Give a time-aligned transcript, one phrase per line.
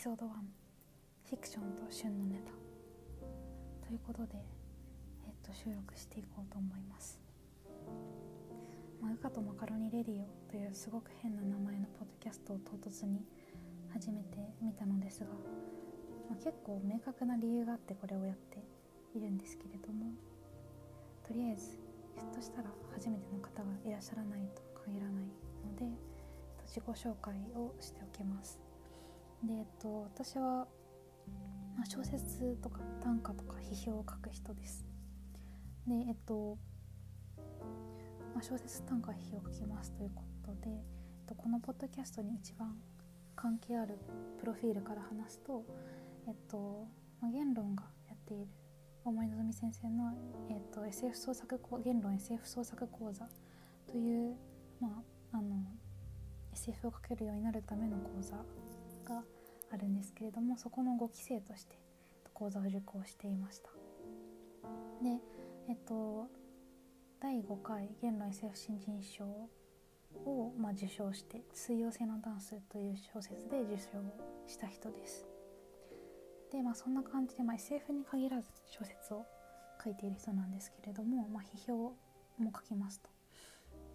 [0.00, 0.28] ピソード1
[1.28, 2.52] フィクションと旬のネタ
[3.86, 4.32] ということで、
[5.26, 7.20] えっと、収録していこうと思います
[9.02, 13.26] まあ、ウカとマカロニレディオというすごく変な名前のポッドキャストを唐突に
[13.92, 15.26] 始めてみたのですが、
[16.30, 18.64] まあ、結構明確な理由があってこれをやって
[19.14, 20.14] いるんですけれども
[21.28, 21.76] とりあえず
[22.16, 25.24] ひょっとしたら初めての方がいらっしゃらないと限らない
[25.60, 25.84] ので
[26.64, 28.69] 自己紹介をしておきます。
[29.44, 30.66] で、えっと、私は、
[31.76, 34.84] まあ、小説とか短歌とか批評を書く人です。
[35.86, 36.58] で、えっと
[38.34, 40.82] まあ、小説短歌批評を書きますということで、えっ
[41.26, 42.76] と、このポッドキャストに一番
[43.34, 43.98] 関係ある
[44.38, 45.64] プロフィールから話すと、
[46.26, 46.86] えっと
[47.20, 48.46] まあ、言論がやっている
[49.04, 50.12] 大森の先生の、
[50.50, 53.26] えっと、SF 創作言論 SF 創作講座
[53.90, 54.36] という、
[54.80, 55.02] ま
[55.32, 55.56] あ、あの
[56.52, 58.36] SF を書けるようになるための講座
[59.72, 61.78] あるんですけれどもそこの5期生として
[62.34, 63.70] 講座を受講していました。
[65.02, 65.20] で
[65.68, 66.28] えっと
[67.20, 69.24] 第5回言論 SF 新人賞
[70.24, 73.88] を、まあ、受賞して「水曜性のダンス」という小説で受賞
[74.46, 75.26] した人です。
[76.50, 79.24] でまあそんな感じで、まあ、SF に限らず小説を
[79.82, 81.94] 書いている人なんですけれども、まあ、批評
[82.38, 83.10] も書きますと。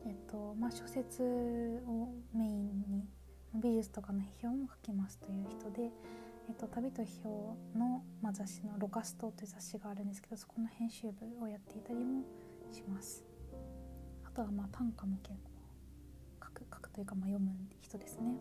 [0.06, 3.10] えっとまあ小説をメインに
[3.62, 5.92] 美術とかの批評も書きますという人で
[6.48, 12.24] えっと、旅と批評の、まあ、雑誌の「ロカスト」という雑誌があるんですけどそこの編集部をやっていたりも
[12.72, 13.26] します。
[14.24, 15.50] あとはまあ短歌も結構
[16.44, 18.38] 書く書くというかまあ読む人ですね。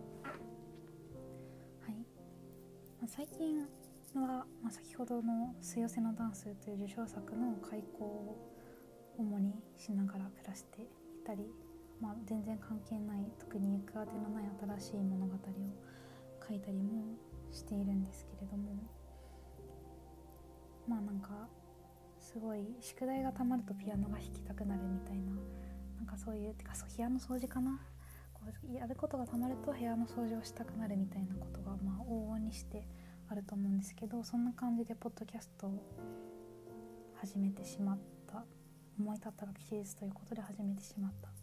[1.81, 1.95] はい、
[3.01, 3.59] まあ、最近
[4.15, 8.53] は、まあ、先ほどの「水寄せのダンス」という受賞作の開講を
[9.17, 10.87] 主にしながら暮らしてい
[11.25, 11.51] たり、
[12.01, 14.45] まあ、全然関係ない特に行くあてのない
[14.79, 15.39] 新しい物語を
[16.47, 17.17] 書いたりも
[17.51, 18.77] しているんですけれども
[20.87, 21.49] まあなんか
[22.19, 25.33] すごい宿題がたまるとピアノが弾きたくなるみたいな
[25.97, 27.81] なんかそういうてかそう部屋の掃除かな？
[28.35, 32.87] こうやることがたまると部屋の掃除をしたくなるみたいなことがまあ往々にして
[33.29, 35.83] あると思うんですけどそんな感じでポッドキャストを
[37.15, 38.45] 始めてしまった
[38.99, 41.34] 思い立ったが吉日ということで始めてしまった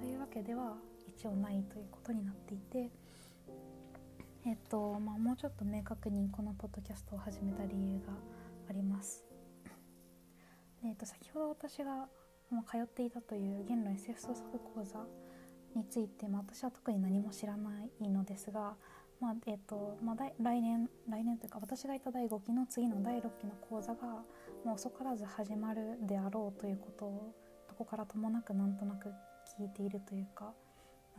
[0.00, 2.90] というわけでは一応ないということになっていて
[4.46, 8.12] えっとまあもうちょっと明確にこのポッドキャストを始めた理由が
[8.68, 9.24] あります。
[10.84, 12.08] えー、と先ほど私が、
[12.50, 14.98] まあ、通っていたという言論 SF 創作講座
[15.74, 18.74] について、まあ、私は特に何も知らないのですが、
[19.18, 24.06] まあえーとまあ、来年来年というか私がいた第5期の次の第6期の講座が
[24.62, 27.34] もう遅からず始まるであろうということを
[27.66, 29.10] どこからともなくなんとなく
[29.58, 30.52] 聞いているというか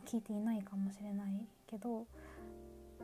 [0.04, 2.06] 聞いていないかもしれないけど、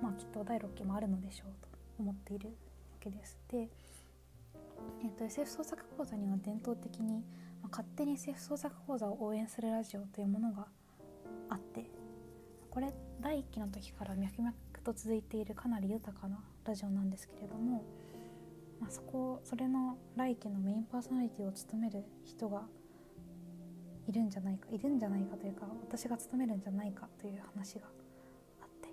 [0.03, 2.55] まあ、きっと第6期もあるのでしょうと思っているわ
[3.01, 3.39] けです。
[3.49, 3.69] で
[5.03, 7.25] えーと、SF 創作講座には伝統的に、
[7.61, 10.67] まあ、勝手に SF 創作講座を応援するラジオというものが
[11.49, 11.87] あって
[12.71, 17.85] これ第1期の時から脈々と続いているかなり豊かなラジオなんですけれども、
[18.81, 22.63] まあ、そこそれの来期のメインパーソナリティを務める人が
[24.09, 27.87] いるんじゃないかいるんじゃないかというか私が務めるんじゃないかという話が
[28.61, 28.89] あって。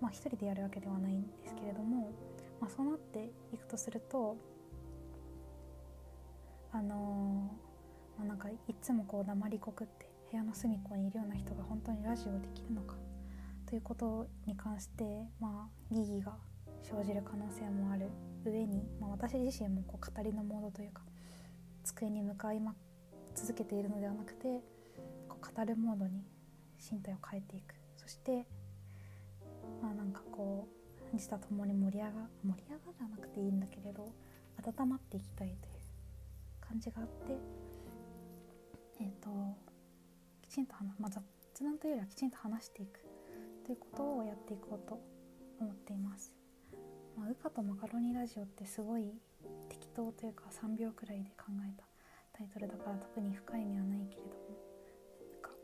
[0.00, 2.12] まあ一人でやるわけではないんですけれども
[2.60, 4.36] まあ、そうなっていくとすると
[6.72, 12.94] あのー、まあ、なんかいつもこう黙りこくって部屋の隅っこにいるような人が本当にラジオできるのか
[13.66, 15.04] ということに関して、
[15.40, 16.32] まあ、疑義が
[16.82, 18.08] 生じる可能性もある
[18.44, 21.02] 上に、まあ、私自身もこう語りのモードというか
[21.84, 22.74] 机に向かい、ま、
[23.40, 24.60] 続けているのではなくて
[25.28, 26.24] こう語るモードに
[26.78, 28.46] 身体を変えていくそして
[29.80, 30.66] まあなんかこ
[31.12, 32.10] う自他ともに盛り上が
[32.44, 34.12] 盛り上がらなくていいんだけれど
[34.80, 35.56] 温まっていきたいという
[36.60, 37.38] 感じがあって
[39.00, 39.30] えっ、ー、と
[40.42, 41.22] きちんと話、まあ、雑
[41.62, 43.00] 談というよりはきちんと話していく
[43.64, 44.98] ということをやっていこうと
[45.60, 46.32] 思っています。
[47.16, 49.12] まあ、ウカとマカロニラジオってすごい
[49.68, 51.87] 適当というか3秒くらいで考えた
[52.38, 54.34] タイトルだから特に深い意味はないけれども。
[55.34, 55.54] ウカウ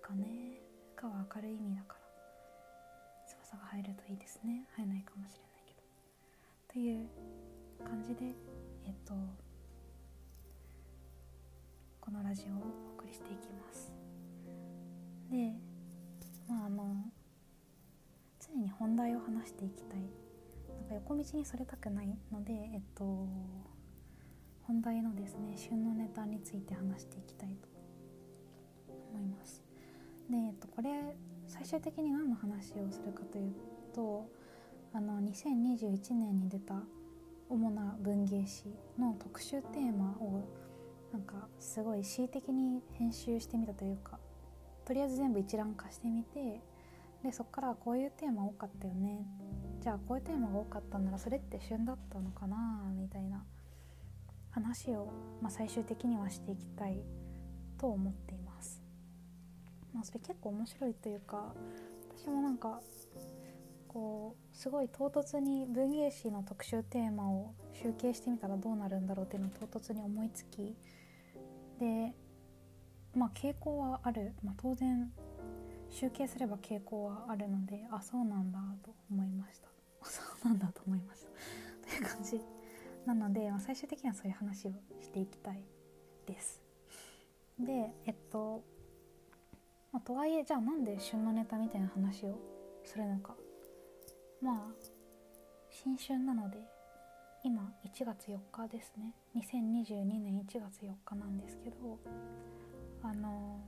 [0.00, 0.62] カね。
[0.94, 2.00] ウカは明るい意味だから。
[3.50, 4.64] さが入るといいですね。
[4.76, 5.82] 入らないかもしれないけど。
[6.72, 7.08] という
[7.84, 8.26] 感じで
[8.86, 9.12] えっと
[12.00, 12.62] このラジオを
[12.92, 13.92] お送りしていきます。
[15.32, 15.52] で
[16.48, 17.10] まああの
[18.38, 19.98] 常に本題を話していきたい。
[19.98, 23.26] なんか横道にそれたくないのでえっと
[24.70, 27.68] 本題のですね旬のネタについて話していきたいと
[29.12, 29.64] 思います。
[30.30, 31.16] で、えっと、これ
[31.48, 33.52] 最終的に何の話をするかという
[33.92, 34.30] と
[34.92, 36.76] あの2021年に出た
[37.48, 40.44] 主な文芸誌の特集テーマを
[41.12, 44.20] なんかすごい恣意的に編集してみたというか
[44.84, 46.60] とりあえず全部一覧化してみて
[47.24, 49.26] でそっからこういうテーマ多かったよね。
[49.80, 52.56] じゃあこういうテーマが多かったならそれって旬だったのかな
[52.94, 53.44] みたいな
[54.50, 57.02] 話を、まあ、最終的にはしていきたい
[57.78, 58.82] と思っています。
[59.92, 61.52] まあ、それ結構面白いというか
[62.16, 62.80] 私もなんか
[63.88, 70.76] こうすごい唐突に文芸誌の特集テーマを集計してみたらどうなるんだろうっていうのを唐突に思いつき
[71.80, 72.14] で
[73.16, 75.10] まあ傾向はある、まあ、当然
[75.90, 79.68] 集計すれば傾向はあるのであそうなんだと思いました。
[80.08, 81.88] そうなんだと思いました。
[81.88, 82.59] という感じ。
[83.06, 85.64] なので、まあ、最終的にはそういう話をしていきたい
[86.26, 86.60] です。
[87.58, 88.62] でえっと、
[89.92, 92.38] まあ、とはいえじゃあなんで旬のネタみたいな話を
[92.84, 93.34] するのか。
[94.40, 94.60] まあ
[95.70, 96.58] 新春なので
[97.42, 99.14] 今1月4日ですね。
[99.36, 101.98] 2022年1月4日なんですけど
[103.02, 103.60] あの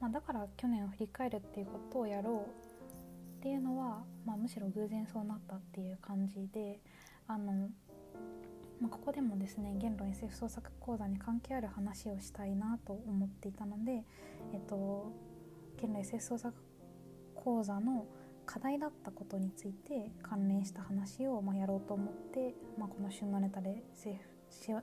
[0.00, 6.80] まあ、だから去年を振り返るっていうことをやろうっていうのは、まあ、むしろ偶然そうなったっていう感じで
[7.30, 7.68] あの、
[8.80, 14.02] まあ、ここでもですね言論 SF 創作講座に関係ある話をしたいなと思っていたので、
[14.52, 15.12] えっと、
[15.80, 16.54] 言論 SF 創作
[17.36, 18.06] 講座の
[18.46, 23.84] 課題だったことについて関連した話をまやろうと思って、まあ、この旬のネタで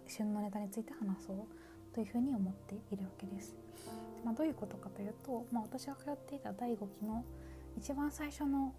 [0.07, 3.57] 旬のネタについて話そうというふうに思っているわけです。
[4.23, 7.25] まあ、どういうことかというと、まあ、私が通っていた第5期の
[7.77, 8.73] 一番最初の、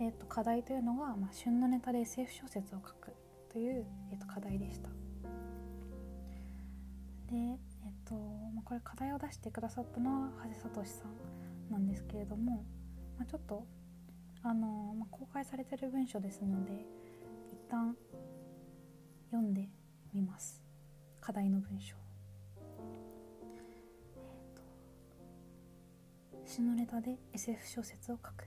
[0.00, 3.14] えー、と課題というのが、まあ、旬のネタで SF 小説を書く
[3.52, 4.88] という、えー、と課題でした。
[7.30, 8.14] で、え、ー、と
[8.54, 12.64] まあ、これ課題を出してくださったのは長谷聡さんなんですけれども、
[13.18, 13.66] まあ、ちょっと
[14.42, 16.72] あの、まあ、公開されてる文章ですので
[17.50, 17.96] 一旦
[19.30, 19.68] 読んで
[20.12, 20.62] みます。
[21.20, 21.96] 課題の文章。
[26.44, 28.44] 旬のネタで SF 小説を書く、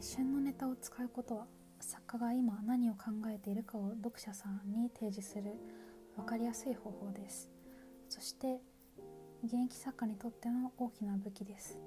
[0.00, 1.46] 旬のネタを使うことは
[1.80, 5.52] 作家が今何を考えているかを読者さんに提示する
[6.16, 7.50] 分かりやすい方法です。
[8.08, 8.60] そして
[9.44, 11.80] 現役作家にとっての大きな武器です。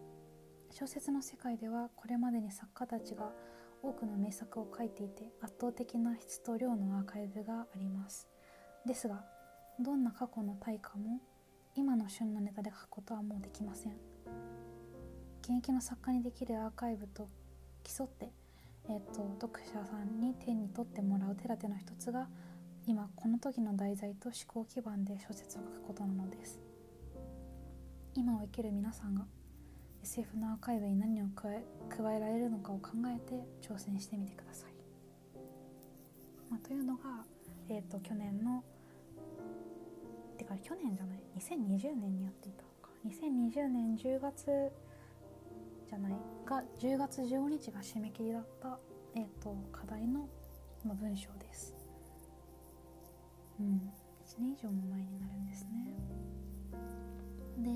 [0.72, 3.31] 小説の世界ではこれまでに作家たちが
[3.81, 8.28] 多くの名作を書いていて圧倒的な質と量のアーカイブがあります。
[8.86, 9.24] ですが
[9.80, 11.22] どんな過去の大家も
[11.75, 13.94] 今の旬のネタで書くことはもうできません。
[15.42, 17.30] 現役の作家にできるアーカイブと
[17.86, 18.32] 競って、
[18.90, 22.28] えーと、読者さんに手に取ってもらう手立ての一つが
[22.88, 26.60] 今この時の題材と思考基盤で小説を書くことなのです。
[28.16, 29.26] 今を生きる皆さんが
[30.04, 34.72] SF のアーカイブに何を加え加えられるのかを考えて挑戦してみてください、
[36.50, 37.26] まあ、というのが、
[37.70, 38.64] えーと去年の
[40.38, 42.90] てか去年じゃない2020年にやっていたのか。
[43.08, 44.72] 2020年10月
[45.88, 46.14] じゃない
[46.46, 48.80] が10月15日が締め切りだった、
[49.16, 50.28] えーと、課題の
[50.84, 51.74] 文章です。
[53.60, 53.92] うん
[54.28, 55.95] 1年以上も前になるんですね。
[57.59, 57.69] で、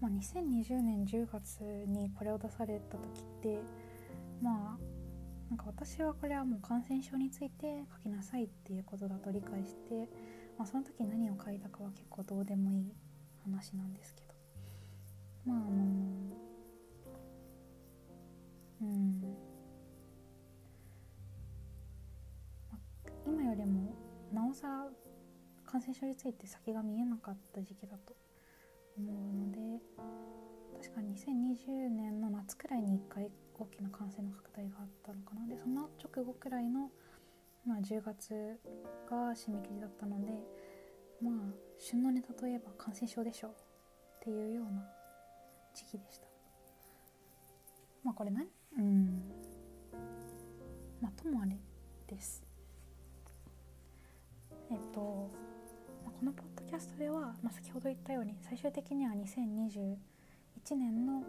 [0.00, 3.60] まあ、2020年10月にこれを出された時って
[4.40, 10.08] まあなんか私はこれはもう感染症について書きなさいっていうことだと理解して
[10.58, 12.92] まあ、その時何を書いたかは結構どうでもいい
[13.44, 14.34] 話なんですけど。
[15.44, 16.36] まああの
[18.82, 19.22] うん。
[23.26, 23.94] 今よりも
[24.32, 24.86] なおさら
[25.64, 28.14] 感染症について先が見えなかった時期だと
[28.96, 29.58] 思うので
[30.80, 35.46] 確か2020年の夏くらいに1回大きな感染の拡大があったのかな。
[35.46, 36.90] でその直後くらいの
[37.66, 38.60] まあ、10月
[39.10, 40.28] が締め切りだったので
[41.20, 41.34] まあ
[41.78, 43.54] 旬のネタといえば感染症でしょうっ
[44.22, 44.86] ていうような
[45.74, 46.28] 時期でした。
[48.04, 48.46] まあこれ何
[48.78, 49.22] うん。
[51.00, 51.56] まあともあれ
[52.06, 52.42] です。
[54.70, 55.30] えっと、
[56.04, 59.96] まあ、このポッドキャストでは、まあ、先ほど言ったように最終的には2021
[60.76, 61.20] 年の、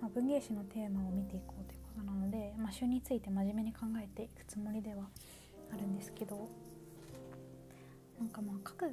[0.00, 5.08] まあ、文芸誌のテーマを見ていこうということなので、まあ、旬について真面目に考えていくつもりでは
[5.72, 6.48] あるんですけど
[8.18, 8.84] なんかまあ書く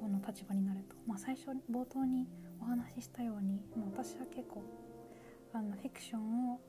[0.00, 2.26] 方の立場になると、まあ、最初冒頭に
[2.60, 4.62] お話ししたように、まあ、私は結構
[5.52, 6.60] あのフィクションを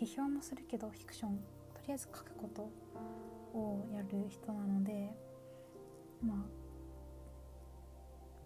[0.00, 1.36] 批評もするけどフィクション
[1.74, 2.62] とりあえず書くこと
[3.58, 5.10] をやる人なので
[6.22, 6.64] まあ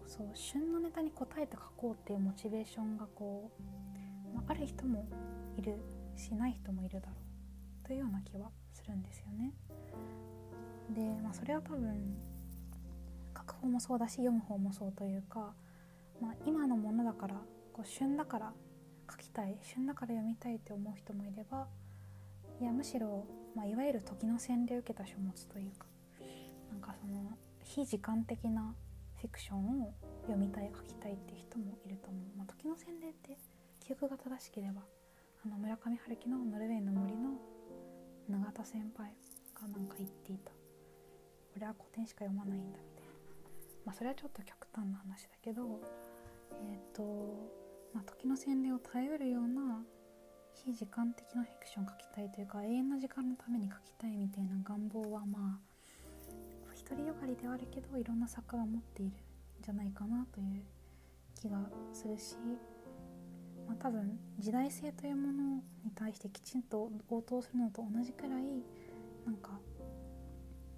[0.07, 5.07] そう旬のネタに応えて書こうっていうモチベーションがこう、まあ、ある人も
[5.57, 5.79] いる
[6.17, 7.13] しない人もいるだろ
[7.85, 9.53] うというような気はするんですよね。
[10.91, 12.17] で、まあ、それは多分
[13.37, 15.53] 書く方もそうだし読む方もそうというか、
[16.21, 17.35] まあ、今のものだから
[17.73, 18.53] こう旬だから
[19.11, 21.67] 書きたい旬だから読みたいって思う人もいれば
[22.61, 23.25] いやむしろ、
[23.55, 25.87] まあ、いわゆる時の洗礼を受けた書物というか
[26.71, 28.75] なんかその非時間的な
[29.21, 33.37] フィクションを読みたい書きたいって人もいると思う、まあ、時の洗礼って
[33.81, 34.83] 記憶が正しければ
[35.45, 37.31] あの村上春樹の「ノルウェーの森」の
[38.29, 39.15] 永田先輩
[39.55, 40.53] がなんか言っていた
[41.57, 43.09] 「俺は古典しか読まないんだ」みたいな。
[43.85, 45.81] まあそれはちょっと極端な話だけど
[46.61, 49.83] えっ、ー、とまあ、時の洗礼を頼るような
[50.53, 55.69] 非時間的なフィクションを書きたいというか永遠な時間のために書きたいみたいな願望はまあ
[56.89, 59.15] 独りよがりではあるけどいろんな作家が持っているん
[59.63, 60.63] じゃないかなという
[61.35, 61.59] 気が
[61.93, 62.37] するし、
[63.67, 68.65] まあ、多分時代性というものに対してきちんと応答するのと同じくらい
[69.27, 69.51] なんか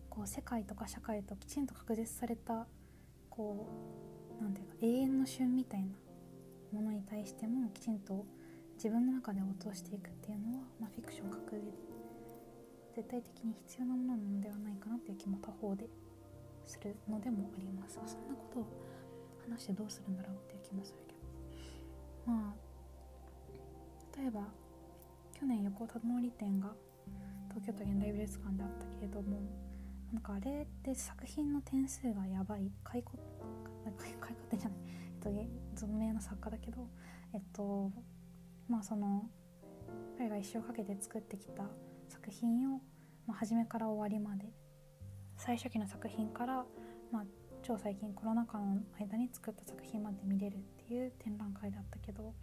[0.08, 2.66] こう世界とか社会ときちんと確実された
[3.28, 3.68] こ
[4.40, 5.88] うなんていうか永遠の旬みたいな
[6.72, 8.24] ものに対してもきちんと
[8.74, 11.66] 自分の中で落としていくっていうのは、まあ、フィクションを書く上で
[12.96, 15.88] 絶対的に必要なものなのではないかなっていう気も他方で
[16.64, 17.98] するのでもあります。
[18.06, 18.66] そんなことを
[19.48, 21.14] 話してどうするんだろうっていう気もするけ。
[21.14, 21.20] ど
[22.26, 24.48] まあ例えば
[25.32, 26.72] 去年横田通り展が
[27.48, 29.40] 東京都現代美術館であったけれども
[30.12, 32.70] なんかあれって作品の点数がやばい。
[32.84, 33.18] 解雇
[33.96, 34.78] 解雇点じゃない。
[35.20, 35.30] と
[35.76, 36.88] 存命の作家だけど
[37.32, 37.92] えっと
[38.68, 39.28] まあその
[40.16, 41.64] 彼が一生かけて作ってきた
[42.08, 42.80] 作品を、
[43.26, 44.52] まあ、初めから終わりまで
[45.36, 46.64] 最初期の作品から、
[47.10, 47.24] まあ、
[47.62, 52.34] 超最近コロナ禍の間に作った作品まで見れるっていう展覧会だったけど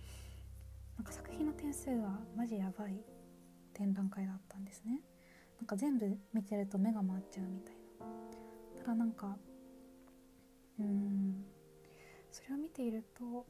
[0.98, 3.02] なんか作品の点数がマジやばい
[3.74, 5.02] 展覧会だったんですね。
[5.60, 7.76] なんか全部見てると目が回っちゃうみたい
[8.76, 8.82] な。
[8.82, 9.38] ただなんか
[10.80, 11.46] うーん
[12.38, 13.48] それを見ていると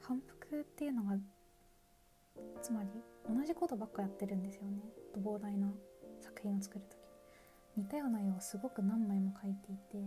[0.00, 1.16] 反復っていうのが
[2.62, 2.88] つまり
[3.28, 4.78] 同じことばっかやってるんですよね。
[5.20, 5.72] 膨大な
[6.20, 6.96] 作品を作る時。
[7.76, 9.98] 似たような絵をすごく何枚も描いていて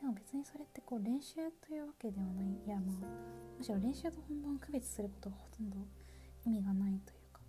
[0.00, 2.46] でも別にそれってこう練習というわけではない。
[2.66, 2.96] いやまあ
[3.58, 5.76] むしろ練習と本番を区別することがほとんど
[6.46, 7.40] 意味がないというか。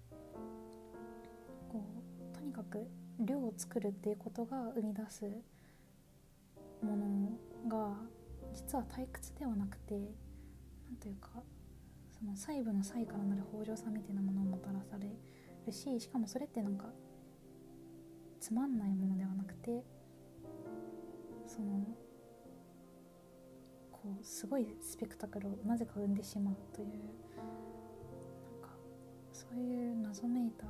[1.71, 1.85] こ
[2.33, 2.85] うとにかく
[3.19, 5.25] 量を作るっていうことが生み出す
[6.81, 7.29] もの
[7.69, 7.95] が
[8.55, 9.93] 実は退屈ではなくて
[10.87, 11.29] 何というか
[12.17, 15.09] その細部の細からなる北条さみたいなものをもたらされ
[15.65, 16.85] るししかもそれってなんか
[18.39, 19.83] つまんないものではなくて
[21.47, 21.85] その
[23.91, 28.69] こうすごいスペクタクルをなぜか生んでしまうというなんか
[29.33, 30.65] そういう謎めいた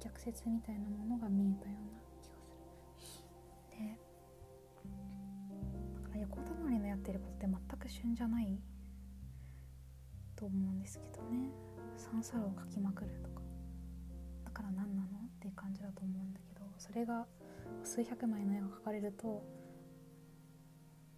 [0.00, 3.22] 逆説みたいなものが見えたような気がす
[3.78, 3.78] る。
[3.78, 4.11] で
[6.22, 8.58] 横たまりのやってることって全く旬じゃない
[10.36, 11.50] と思うんですけどね。
[11.96, 13.42] 三叉路を書きまくるとか。
[14.44, 17.26] だから何なのっていう感じだと思うんだけどそれが
[17.82, 19.42] 数百枚の絵が描かれると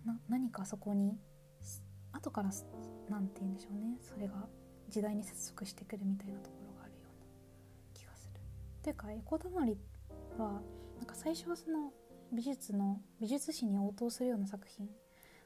[0.04, 1.18] な何かそこに
[2.12, 2.50] 後から
[3.08, 3.98] 何て言うんでしょうね。
[4.00, 4.46] それが
[4.88, 7.10] 時代に接続してくるみたいなところがあるような
[7.92, 8.40] 気がする。
[8.82, 9.76] というか横たまり
[10.38, 10.62] は
[10.98, 11.92] なんか最初はその
[12.32, 14.88] 美術の美術史に応答するような作品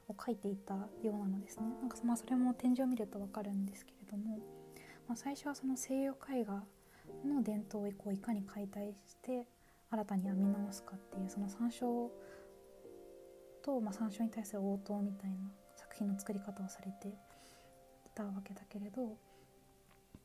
[0.09, 1.65] を書いていたようなのですね。
[1.81, 4.39] なんかまあそれも展示を見ると分かるんですけれども、
[5.07, 6.65] まあ、最初はその西洋絵画
[7.25, 9.47] の伝統をこういかに解体して
[9.91, 12.11] 新たに編み直すかっていうその参照
[13.63, 15.37] と、まあ、参照に対する応答みたいな
[15.77, 17.13] 作品の作り方をされてい
[18.15, 19.17] たわけだけれど、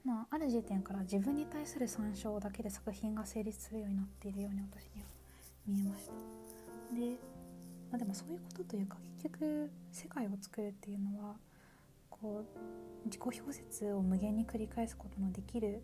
[0.04, 5.08] まあ、ある時点から自分に対する参照だけで作品が成立するようになっているように私には
[5.68, 6.14] 見えました。
[6.96, 7.18] で
[7.94, 11.36] まあ、でもそういうことというか結局世界を作るっていうのは
[12.10, 15.84] こう自己表説を無限に繰り返すことのできる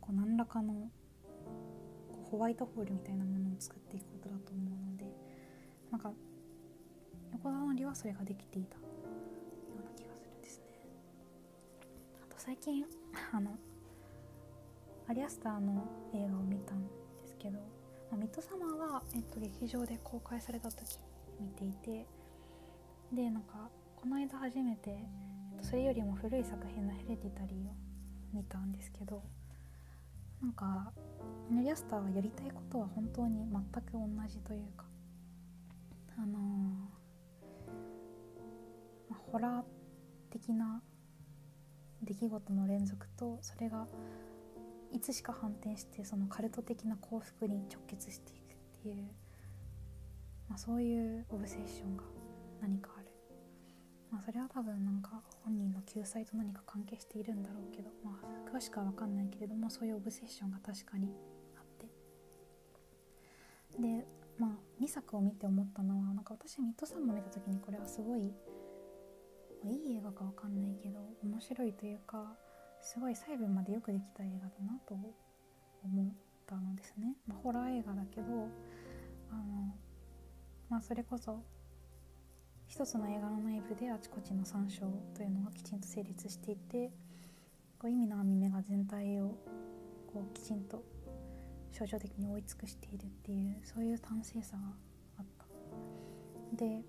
[0.00, 0.90] こう何らかの
[2.28, 5.04] ホワイトホールみたいなものを作っていくことだと思うので
[5.92, 6.10] なんか
[7.32, 8.82] 横田のりはそれができていたよ
[9.80, 10.64] うな気がするんですね。
[12.20, 12.84] あと最近
[13.32, 13.56] あの
[15.06, 16.90] アリアスターの映画を見たんで
[17.26, 17.60] すけど、
[18.16, 20.98] ミッドサマーは、えっと、劇場で公開された時
[21.40, 22.06] 見ていて
[23.12, 24.94] でなんかこの間初めて、え
[25.54, 27.74] っと、それよりも古い作品の「ヘレディタリー」を
[28.32, 29.22] 見たんですけど
[30.40, 30.92] なんか
[31.50, 34.84] ネリアスターがやりたいことは本当に全く同じというか
[36.16, 36.40] あのー、
[39.10, 39.62] まあ、ホラー
[40.30, 40.82] 的な
[42.02, 43.86] 出来事の連続とそれが
[44.92, 48.96] いつしか反転してそのカルト的な幸福に直結していくっていう、
[50.48, 52.04] まあ、そういうオブセッションが
[52.60, 53.06] 何かある、
[54.10, 61.12] まあ、それは多分なんか本人の救済と何か関係しているんだろうけど、まあ、詳しくは分かんないけれどもそういうオブセッションが確かに
[61.56, 61.88] あって。
[63.80, 64.06] で
[64.38, 68.32] まあ2作を見て思ったのはなんか私ミッドサマー見た時にこれはすごい、
[69.64, 72.36] ま、いい映画か分かんないけど面白いというか
[72.80, 74.94] すごい細部までよくできた映画だなと
[75.84, 76.12] 思っ
[76.46, 78.48] たのですね、まあ、ホラー映画だけど
[79.30, 79.74] あの、
[80.68, 81.42] まあ、それこそ
[82.66, 86.90] 一つの映画の内部であちこちの参照というのがきちんと成立していて
[87.78, 89.36] こう意味の網目が全体を
[90.12, 90.84] こうきちんと
[91.72, 94.62] 象徴的に追い尽くしているっていうそういう端正さが
[95.18, 95.46] あった。
[96.56, 96.82] で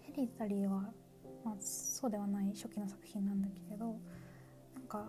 [0.00, 0.82] ヘリタリーは、
[1.44, 3.96] まあ、そうではない初期の作品なんだけれど
[4.86, 5.04] か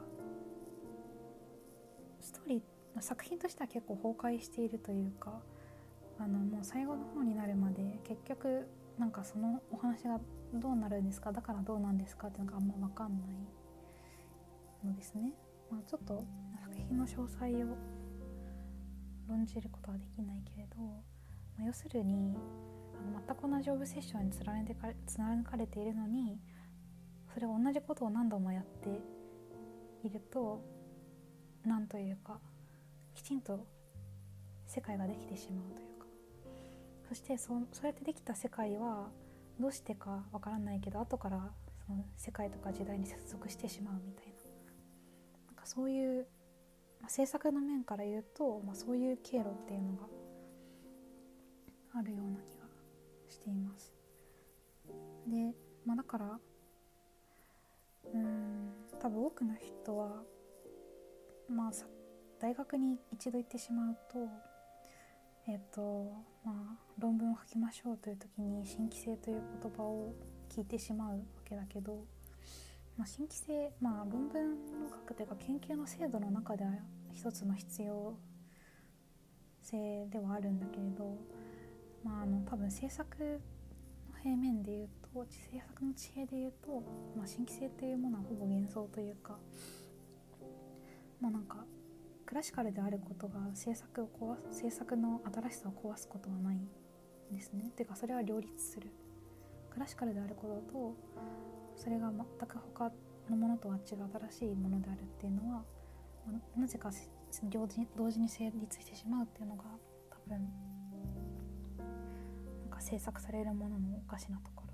[2.21, 5.39] ストーリー作品としては結構崩壊しているというか
[6.19, 8.67] あのもう最後の方になるまで結局
[8.97, 10.19] なんかそのお話が
[10.53, 13.29] どうなるんですかだからどうなんですかっていうのがあんま分かんない
[14.85, 15.33] のですね。
[15.69, 16.23] まあ、ちょっと
[16.61, 17.77] 作品の詳細を
[19.27, 20.81] 論じることはできないけれど、
[21.57, 22.35] まあ、要するに
[22.95, 24.31] あの全く同じオブセッションに
[25.05, 26.39] 貫かれているのに
[27.33, 29.01] それを同じことを何度もやって
[30.07, 30.63] いると
[31.65, 32.39] 何というか
[33.13, 33.65] きちんと
[34.65, 36.07] 世界ができてしまうというか
[37.09, 39.09] そしてそそうやってできた世界は
[39.59, 41.51] どうしてかわからないけど後から
[41.85, 44.33] その世界とか時代に接続してしまうみたいな
[45.47, 46.27] なんかそういう、
[47.01, 50.07] まあ、制作の面から言うと、まあ、そういう経路っていうのが
[51.95, 52.65] あるような気が
[53.29, 53.93] しています。
[55.27, 56.39] で、まあ、だから
[58.13, 58.57] うん。
[58.99, 60.23] 多分多くの人は
[61.49, 61.85] まあさ
[62.39, 64.27] 大学に一度行ってしまうと
[65.47, 66.11] えっ、と
[66.43, 70.13] まあ論文を書きましょうという時に新規性という言葉を
[70.49, 72.05] 聞いてしまうわけだけど、
[72.97, 74.49] まあ、新規性まあ論文
[74.81, 76.71] の書くというか研究の制度の中では
[77.13, 78.17] 一つの必要
[79.61, 81.17] 性ではあるんだけれど
[82.03, 83.39] まああの多分制作
[84.23, 86.83] 平面でいうと制作の地平でいうと、
[87.15, 89.37] まあ、新規性っていうものはほぼ幻想というか
[91.19, 91.65] まあなんか
[92.25, 96.67] クラシカルであることが制作を壊す制作の新しさを壊すことはないん
[97.31, 97.71] ですね。
[97.75, 98.89] ていうかそれは両立する。
[99.69, 100.95] クラシカルであることと
[101.77, 102.91] それが全く他
[103.29, 105.63] のものとは違う新しいものであるっていうのは
[106.57, 106.91] なぜか
[107.95, 109.63] 同時に成立してしまうっていうのが
[110.09, 110.49] 多分
[112.77, 114.67] か制作されるもののおかしなところ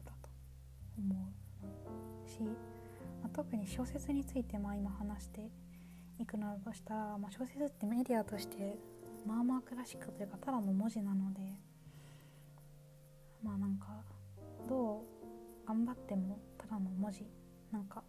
[0.98, 1.34] 思
[2.26, 2.50] うし、ま
[3.26, 5.50] あ、特に小説についてまあ今話して
[6.20, 8.78] いくのだとしたら、まあ、小説ってメディアとして
[9.26, 11.39] まあまあクラシックというかただの文字なので
[13.44, 13.88] まあなんか
[14.68, 15.04] ど
[15.66, 17.26] う頑張ってもただの文字
[17.72, 18.04] なんか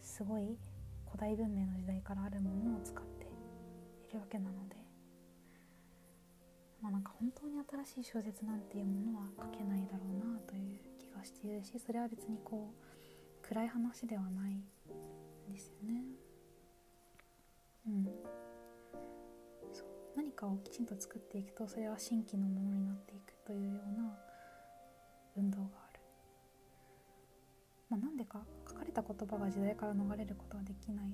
[0.00, 0.56] すごい
[1.10, 3.26] 古代文明の時代からあるものを使って
[4.08, 4.76] いるわけなので
[6.82, 7.54] まあなんか本当に
[7.86, 14.60] 新しい小説なんていうものは書けないだろうなという気がしているしそれは別にこう暗い話ではない
[15.48, 16.02] ですよね。
[17.86, 18.04] うん
[19.72, 24.18] そう何かをきちんと作っていくとそれは新規のものになっていくというような
[25.36, 26.00] 運動がある。
[27.90, 31.12] まあ、なんでか書かれた言葉が時代から逃れることはできない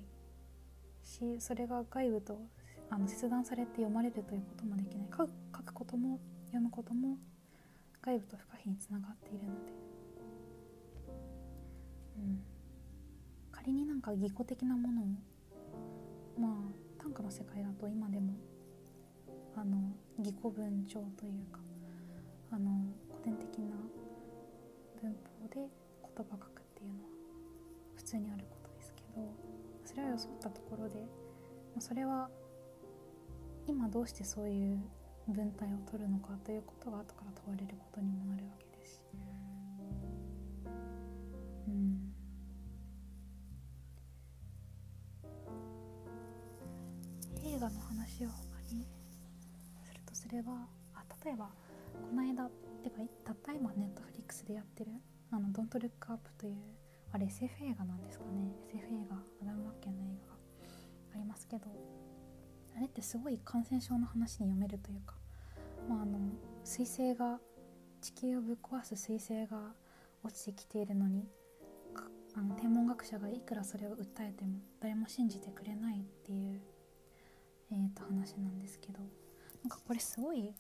[1.02, 2.40] しそれが外部と
[2.90, 5.09] あの切断されて読まれるということもできない。
[5.16, 7.18] 書くことも読むことも
[8.03, 9.88] 外部と不可避につながっているので。
[12.18, 12.42] うん、
[13.53, 15.05] 仮になんか技巧的なものを
[16.38, 16.53] まあ
[16.98, 18.35] 短歌の世界だと今でも
[19.57, 19.77] あの
[20.18, 21.61] 技巧文帳というか
[22.51, 22.70] あの
[23.09, 23.77] 古典的な
[25.01, 25.68] 文法で言
[26.16, 27.09] 葉書くっていうのは
[27.94, 29.35] 普通にあることですけど
[29.85, 31.07] それは装ったところで
[31.79, 32.29] それは
[33.68, 34.81] 今どうしてそういう
[35.28, 39.00] 文体を取るのかということが後から問われることにもなるわけですし。
[41.68, 42.14] うん。
[47.44, 48.87] 映画の話を他に
[49.85, 50.52] するとすれば
[50.94, 51.50] あ例えば
[51.92, 52.48] この間
[52.83, 54.92] てかたった今ネットフリックスでやってる
[55.31, 56.57] 「あのドントルックアップという
[57.12, 58.50] あれ SF 映画なんですかね。
[58.70, 60.38] SF 映画アダム・マッケンの映画が
[61.14, 62.08] ありますけど。
[62.78, 65.16] あれってすごい感染症の話に読めるというか、
[65.88, 66.16] まあ、あの
[66.64, 67.40] 彗星が
[68.00, 69.74] 地球をぶっ壊す彗星が
[70.22, 71.26] 落ちてきているのに
[72.36, 76.60] あの天文学者がいくらそれを訴えても誰も信じてくれないっていう、
[77.72, 80.54] えー、と話なんですけどなんかこれすごい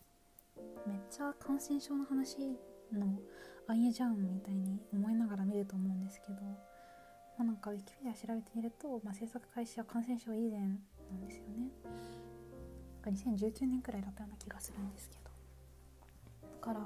[0.88, 2.58] めっちゃ感染症の話
[2.92, 3.20] の
[3.68, 10.78] あいえじゃんみたいに思いながら見ると思うんですけど、まあ、なんかウィキペディア調べてみると、まあ、制作開始は感染症以前
[11.10, 11.68] なんですよね。
[13.10, 15.30] 2019年くらいだったような気がするんですけど
[16.42, 16.80] だから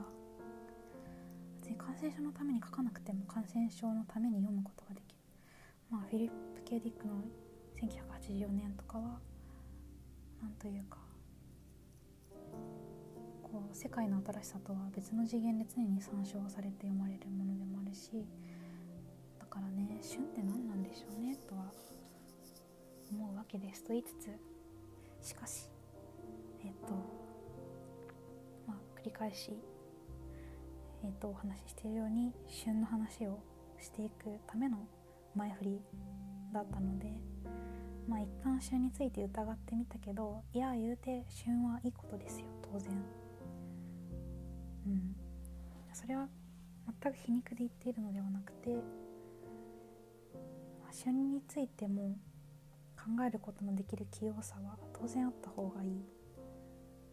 [1.60, 5.20] 別に感染症のために書かなくても感染症のために読むことができる
[5.90, 7.14] まあフィリップ・ケディックの
[7.80, 9.18] 1984年とかは
[10.40, 10.98] なんというか
[13.42, 18.26] こう世界の新しさとは別の次元で常に参照されて読まれるものでもあるし
[19.38, 21.72] だからね旬って何なんでしょうねとは
[23.12, 25.68] 思うわけですと言いつつしかし
[26.64, 26.94] えっと
[28.66, 29.52] まあ繰り返し
[31.04, 33.38] えっとお話ししているように旬の話を
[33.80, 34.78] していくための
[35.34, 35.80] 前振り
[36.52, 37.12] だったので
[38.08, 42.90] まあ一旦旬について疑ってみたけどいや言うて旬はいいことですよ当然。
[44.86, 45.14] うん。
[45.92, 46.28] それは
[47.02, 48.82] 全く皮肉で言っているのではなくて、
[50.90, 52.16] 旬についても
[53.02, 55.90] 考えることのできる器用さは当然あった方がいい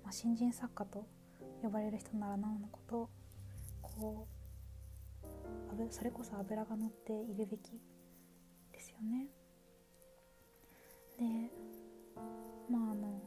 [0.03, 1.07] まあ、新人作家と
[1.61, 3.09] 呼ばれる人ならなおのこと
[3.81, 7.79] こうそれこそ脂が乗っているべき
[8.71, 9.27] ですよね。
[11.17, 11.51] で
[12.71, 13.21] まああの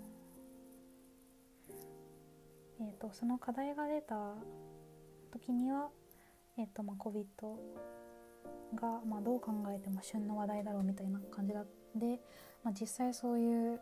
[2.80, 4.34] えーと、その課題が出た
[5.32, 5.88] 時には、
[6.58, 7.24] えーとまあ、COVID
[8.74, 12.20] が、まあ、どう考えても旬の話題だろうみたいな感じで、
[12.64, 13.80] まあ、実際そういう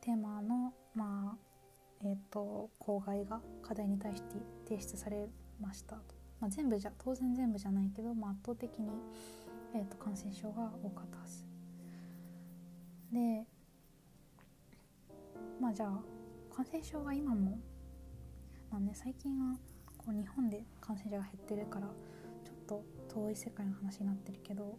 [0.00, 1.38] テーマの、まあ、
[2.02, 4.36] えーと、公害が課題に対して
[4.68, 5.28] 提出され
[5.60, 5.96] ました、
[6.40, 8.88] まあ、全部じゃ当然全部じゃないけど、まあ、圧倒的に、
[9.74, 11.44] えーと、感染症が多かったはず
[13.12, 13.46] で
[15.60, 17.58] まあじゃあ感染症が今も
[18.70, 19.56] まあね最近は
[19.96, 24.76] こう日本で感染者が減ってるからちょっと遠い世界の話になってるけど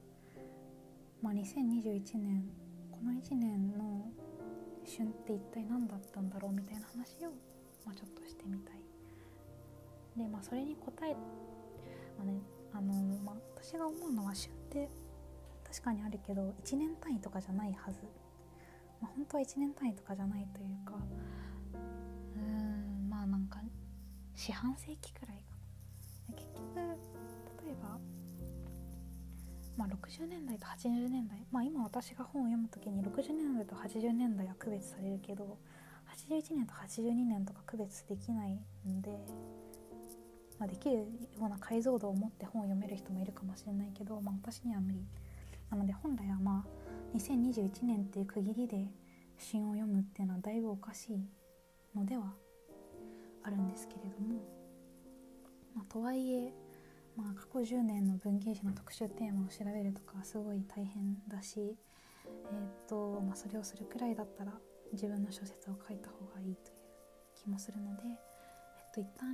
[1.21, 2.45] まあ2021年
[3.05, 4.09] の1年の
[4.85, 7.29] 旬って一体何だったんだろうみたいな話を、
[7.85, 8.75] まあ、ちょっとしてみたい。
[10.17, 12.39] でまあそれに答えまあね
[12.73, 14.89] あのまあ、私が思うのは旬って
[15.65, 17.99] 確かにあるけど1年単位とかじゃないはず、
[19.01, 20.93] まあ、本当は1年単位とかじゃないというか
[21.73, 23.59] うーんまあなんか
[24.35, 25.55] 四半世紀くらいか
[26.29, 26.35] な。
[26.35, 26.75] 結局
[27.65, 27.97] 例えば
[29.77, 35.57] まあ、60年代と80年代、まあ、今私が本を読む時に60年代と80年代は区別されるけど
[36.15, 38.57] 81年と82年とか区別できない
[38.88, 39.11] ので、
[40.59, 41.05] まあ、できるよ
[41.41, 45.03] うな解像度を持って本を読める人もいるかもしれないけど、まあ、私には無理。
[45.69, 48.88] なので本来はまあ2021年っていう区切りで
[49.38, 51.19] 詩を読むっていうのはだいぶおかしい
[51.95, 52.33] のでは
[53.43, 54.41] あるんですけれども、
[55.75, 56.53] まあ、とはいえ
[57.15, 64.51] まあ、過去10年の文芸誌の特集テーマを調べるとかすごい大変だし、えーとまあ、それをするくらいだったら
[64.91, 66.75] 自分の小説を書いた方がいいという
[67.36, 69.30] 気もするので、えっと、一旦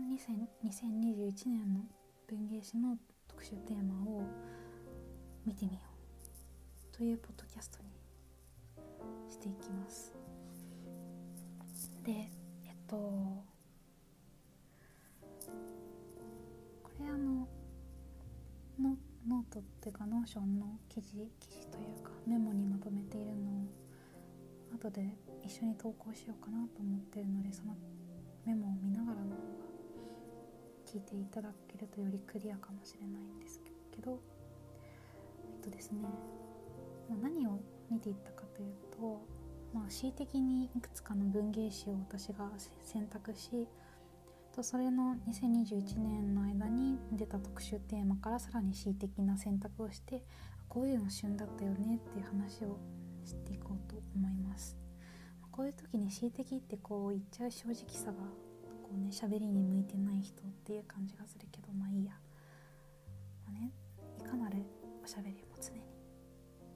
[0.64, 1.82] 2021年の
[2.28, 4.24] 文芸誌の特集テーマを
[5.46, 5.80] 見てみよ
[6.94, 7.90] うというポッドキャストに
[9.30, 10.14] していきます。
[12.04, 13.51] でえっと
[18.82, 23.82] ノノートっていうか Notion の記事記事というかメモにまとめているのを
[24.74, 25.06] 後で
[25.44, 27.76] 一緒に投稿しようかなと思ってるのでその
[28.46, 29.72] メモを見ながらの方が
[30.92, 34.20] 聞いていただけるとよりクリアかもしれないんですけど
[35.46, 36.00] えっとですね、
[37.10, 37.60] ま、何を
[37.92, 39.22] 見ていったかというと、
[39.74, 42.50] まあ、恣意的にいくつかの文芸誌を私が
[42.84, 43.68] 選択し
[44.52, 50.24] とそれの2021年の間に出た特集テーマからさらに恣意的な選択をして
[50.68, 52.78] こういうの旬だったよねっていう話を
[53.24, 54.78] していこうと思います。
[55.52, 58.14] こういう時に恣意的ってこう言っちゃう正直さが
[58.84, 62.12] こうね喋りに向いてない人っていう感じがするけどまあいいや、
[63.46, 63.72] まあね、
[64.20, 64.58] いかなる
[65.04, 65.82] おしゃべりも常に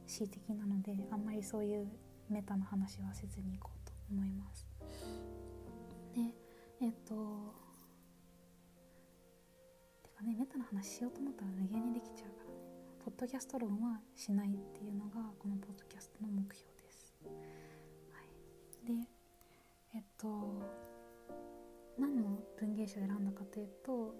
[0.05, 1.88] 恣意的なのであんまりそういう
[2.29, 4.67] メタな話はせずにいこうと思います。
[6.13, 6.21] で
[6.81, 7.64] えっと
[10.25, 12.55] ねメタな話しようと思ったら無限にできちゃうからね。
[13.05, 18.21] ポッドキャスト論はしないっていうのがこのポッドキャストの目標です、は
[18.83, 19.07] い、で
[19.93, 20.27] えっと
[21.99, 24.15] 何の文芸誌を選んだかというと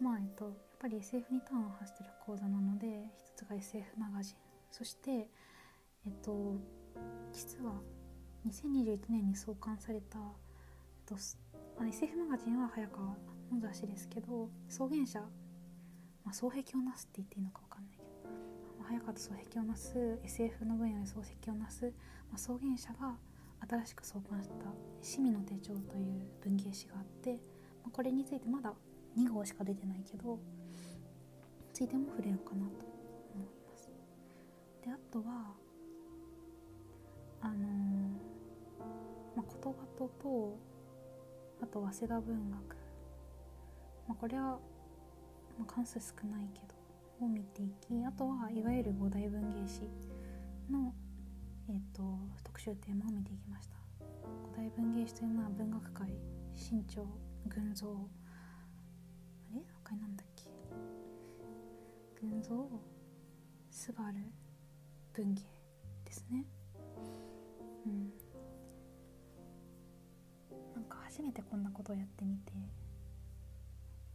[0.00, 4.36] まあえっとやっぱり SF に端を発してる講座なので一つが SF マガジン。
[4.70, 5.28] そして
[6.06, 6.56] えっと
[7.32, 7.74] 実は
[8.46, 10.24] 2021年に創刊された、えっ
[11.04, 11.16] と、
[11.84, 13.16] SF マガジンは早川の
[13.60, 15.22] 雑誌ですけど草原社、
[16.24, 18.30] まあ、双璧をなすって言っていいのか分かんないけど
[18.78, 21.90] まあ早川と双璧をなす SF の分野で双璧をなす、ま
[22.34, 23.16] あ、草原社が
[23.68, 24.54] 新しく創刊した
[25.02, 27.34] 「趣味の手帳」という文芸誌があって、
[27.82, 28.74] まあ、これについてまだ
[29.16, 30.38] 2号しか出てないけど
[31.72, 32.86] ついても触れようかなと
[33.34, 33.90] 思います。
[34.82, 35.54] であとは
[37.40, 38.16] あのー、
[39.36, 40.58] まあ、言葉とと
[41.62, 42.76] あと早稲田文学、
[44.08, 44.58] まあ、これは、
[45.62, 46.74] まあ、関数少ないけど
[47.24, 49.82] を見ていきあとはいわゆる五大文芸誌
[50.68, 50.92] の、
[51.68, 52.02] えーと、
[52.42, 53.76] 特集テーマを見ていきました。
[54.42, 56.08] 五大文芸誌というのは文学界
[56.52, 57.06] 新潮
[57.48, 59.62] 群像あれ？
[59.84, 60.50] 他になんだっけ？
[62.20, 62.68] 群像
[63.70, 64.14] すがる
[65.12, 65.42] 文芸
[66.04, 66.44] ですね。
[67.86, 68.10] うん。
[70.74, 72.52] なんか初めてこんなことをやってみて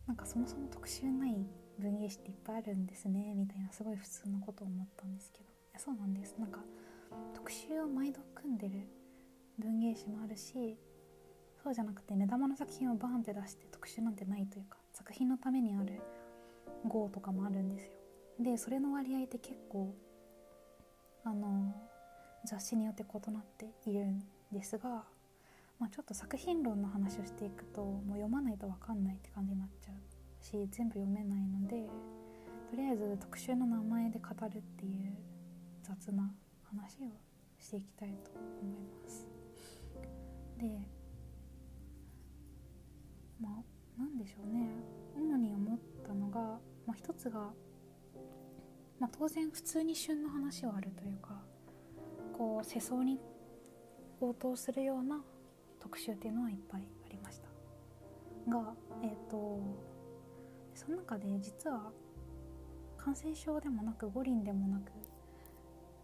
[0.08, 1.36] なんかそもそも特集ない
[1.80, 5.46] 文芸誌っていっぱいあるんですねみたいなすごい普通のことを思ったんですけど。
[5.46, 6.36] いやそうなんです。
[6.40, 6.62] なんか
[7.34, 8.88] 特集を毎度組んでる
[9.60, 10.78] 文芸誌もあるし
[11.64, 16.02] そうじゃなくて目玉の作品をバーンって出して特集なんてないというか作品のためにある
[16.86, 17.92] 号とかもあるんですよ。
[18.40, 19.94] でそれの割合って結構
[21.24, 21.76] あの
[22.46, 25.04] 雑誌によって異なっているんですが
[25.80, 31.88] まあ、ちょっと作品論の話をしていくともう読まないと分かんないって感じになっちゃうし全部読めないので
[32.70, 35.16] とりあえず特集の名前で語るっていう
[35.84, 37.12] 雑な話を
[37.60, 39.28] していきたいと思います。
[40.58, 40.80] で
[43.40, 43.64] まあ
[43.98, 44.70] 何でしょうね
[45.16, 46.40] 主に思ったのが、
[46.86, 47.52] まあ、一つが、
[49.00, 51.42] まあ、当然普通に旬の話はあるというか
[52.34, 53.20] こう世相に
[54.20, 55.24] 応答するような
[55.88, 57.48] 特集っていうのはいっぱいありました。
[58.52, 59.58] がえっ、ー、と
[60.76, 61.92] その中で実は
[62.98, 64.92] 感染症でもなく五輪でもなく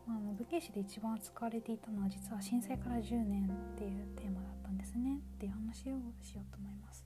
[0.08, 5.20] あの武家史で一番使われていたのは実は震災から10年っていうテーマだったんですね。
[5.36, 7.06] っていう話をしようと思います。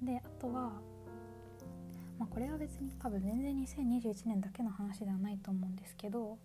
[0.00, 0.80] であとは、
[2.18, 6.38] まあ、これは別に多分全然2021年だけの話ではないと思うんですけど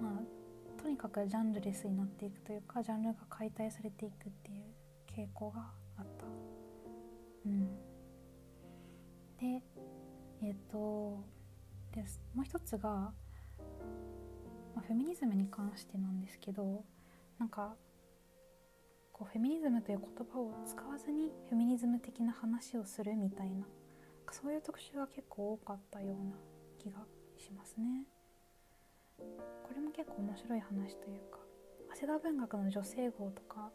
[0.00, 4.71] まあとにかくジャンルレスになっていくというかジャンルが解体されていくっていう
[5.16, 6.26] 傾向があった。
[7.44, 7.66] うん、
[9.38, 9.62] で
[10.42, 11.24] えっ、ー、と
[11.92, 13.14] ですもう一つが、ま
[14.76, 16.84] あ、フェミニズムに関してなんですけど
[17.38, 17.74] なんか
[19.12, 23.66] こうフェミニズムという言葉を使わずにフェミニズム的な話をするみたいな
[24.30, 26.36] そういう特集が結構多かったような
[26.78, 27.04] 気が
[27.36, 28.04] しますね。
[29.18, 31.38] これも結構面白い話というか
[31.94, 33.70] 早稲田文学の女性号とか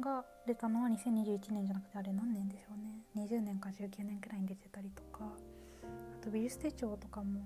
[0.00, 3.26] が出たのは2021年じゃなくてあれ何年でしょうね。
[3.26, 5.24] 20年か19年くらいに出てたりとか。
[5.84, 7.40] あと美術手帳とかも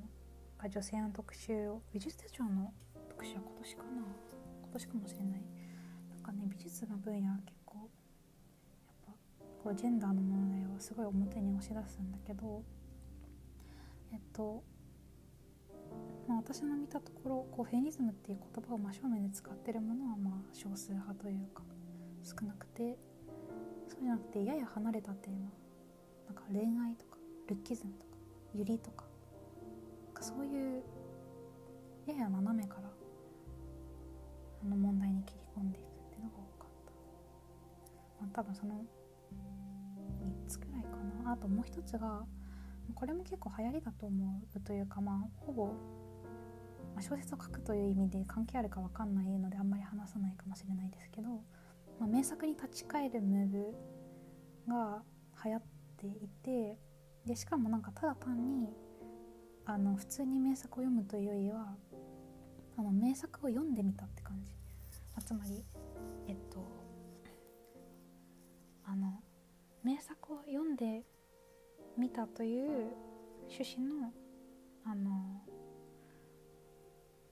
[0.69, 2.73] 女性の特集を美術手帳の
[3.09, 3.89] 特集は今年かな。
[3.91, 5.43] 今年かもしれない。
[6.11, 7.89] なんかね美術の分野は結構やっ
[9.07, 9.13] ぱ
[9.65, 12.63] こうジェンダーの問題をすごい表に押し出すんだけど
[14.13, 14.63] えっと
[16.29, 21.63] まあ、私の見たところこうフェニズムっていう言葉を真正面で使ってるものはまあ少数派というか。
[22.23, 22.97] 少なくて
[23.89, 25.51] そうじゃなくてやや離れたテーマ
[26.27, 27.17] なんか恋愛とか
[27.49, 28.13] ルッキズムとか
[28.55, 29.05] ユリとか
[30.21, 30.83] そういう
[32.07, 32.89] やや斜めから
[34.65, 36.93] あの問題に切り込んでいくっていうのが多かった、
[38.25, 40.91] まあ、多分その3つくらいか
[41.25, 41.33] な。
[41.33, 42.25] あともう一つが
[42.95, 45.73] これも結構流行りだと思うというかまあほぼ、ま
[46.99, 51.43] あ、小説を書くという意味で関係あるか分かんないのであんまり話さないかもしれないですけど
[52.03, 53.75] まあ、名作に立ち返るムーブ
[54.69, 55.03] が
[55.45, 55.63] 流行っ
[55.97, 56.11] てい
[56.43, 56.77] て
[57.25, 58.71] でしかもなんかただ単に
[59.65, 61.77] あの普通に名作を読むというよりは
[62.77, 64.51] あの名作を読んでみたって感じ、
[65.15, 65.63] まあ、つまり
[66.27, 66.67] えっと
[68.85, 69.21] あの
[69.85, 71.05] 名作を読んで
[71.97, 72.89] みたという
[73.49, 74.13] 趣旨の
[74.85, 75.41] あの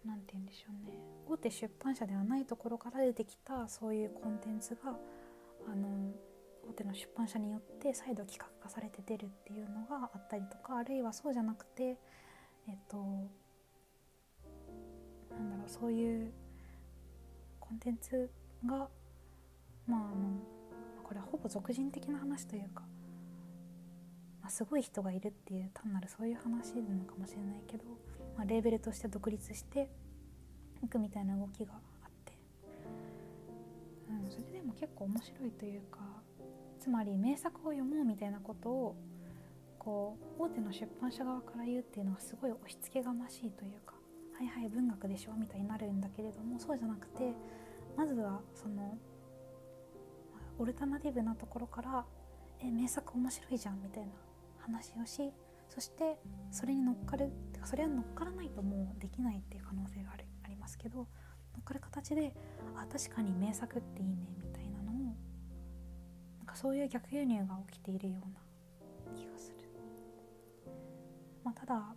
[0.05, 0.99] 何て言うんでしょうね。
[1.27, 4.97] 大手出版社ではないところから出てきたそういうコンテンツが
[5.69, 6.13] あの
[6.69, 11.99] 大手の出版社によって再度企画化されて出るっていうのがあったりとかあるいはそうじゃなくて
[12.69, 12.97] えっと
[15.31, 16.33] なんだろうそういう
[17.59, 18.31] コンテンツ
[18.67, 18.89] が
[19.87, 20.41] まああの
[21.03, 22.83] これはほぼ俗人的な話というか、
[24.41, 27.85] まあ、すごい人がいるっていう単なるそういう話なのかもしれないけど、
[28.41, 29.91] まあ、レーベルとして独立して
[30.83, 32.33] いくみたいな動きがあって、
[34.09, 35.99] うん、それでも結構面白いというか
[36.79, 38.97] つまり名作を読もうみたいなことを
[39.79, 43.93] こう大手の出版社側から言うっていうのはすごい押し付けがましいというか
[44.39, 47.35] はいはい文学でしょみたいになるんだけれどもそうじゃなくて
[47.95, 48.97] まずはその
[50.59, 52.07] オルタナティブなところから
[52.61, 54.13] え名作面白いじゃんみたいな
[54.61, 55.31] 話をし
[55.71, 56.19] そして
[56.51, 61.07] それに乗っかるてかそれは乗っからないともうできないっていう可能性があるありますけど乗
[61.61, 62.35] っかる形で
[62.77, 64.95] あ確かに名作っていいねみたいなのを
[66.39, 69.57] なんかそういう逆輸入が起きているような気がする。
[71.45, 71.95] まあ、ただ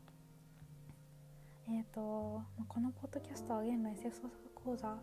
[1.67, 4.97] えーとまあ、このポッドキャストは現代 SF 創作講座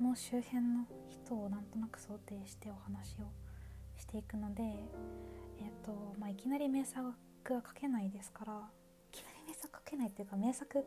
[0.00, 3.24] の周辺の人をなんとなく想定してお話を
[3.96, 7.14] していくので、えーとまあ、いきなり名作
[7.52, 8.52] は書けないですから
[9.12, 10.84] いきなり名作書けないっていうか名作は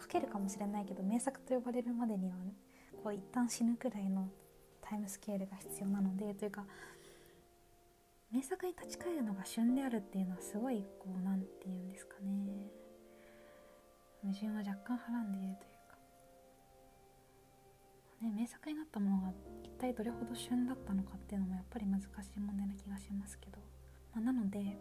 [0.00, 2.36] 書けるかもしれないけど名作と呼ばれるまでには
[3.02, 4.28] こう一旦死ぬくらいの
[4.80, 6.64] タイムスケールが必要なのでというか
[8.32, 12.70] 名作に立ち返るのが旬であるっていうのはすごいこう何て言うんですかね。
[14.22, 15.72] 矛盾は若干はらんでいるという
[18.22, 19.32] ね、名作になったものが
[19.64, 23.58] 一体どれほど旬だったのかっていうのもやっぱり難しい問題な気がしますけど、
[24.14, 24.78] まあ、なので、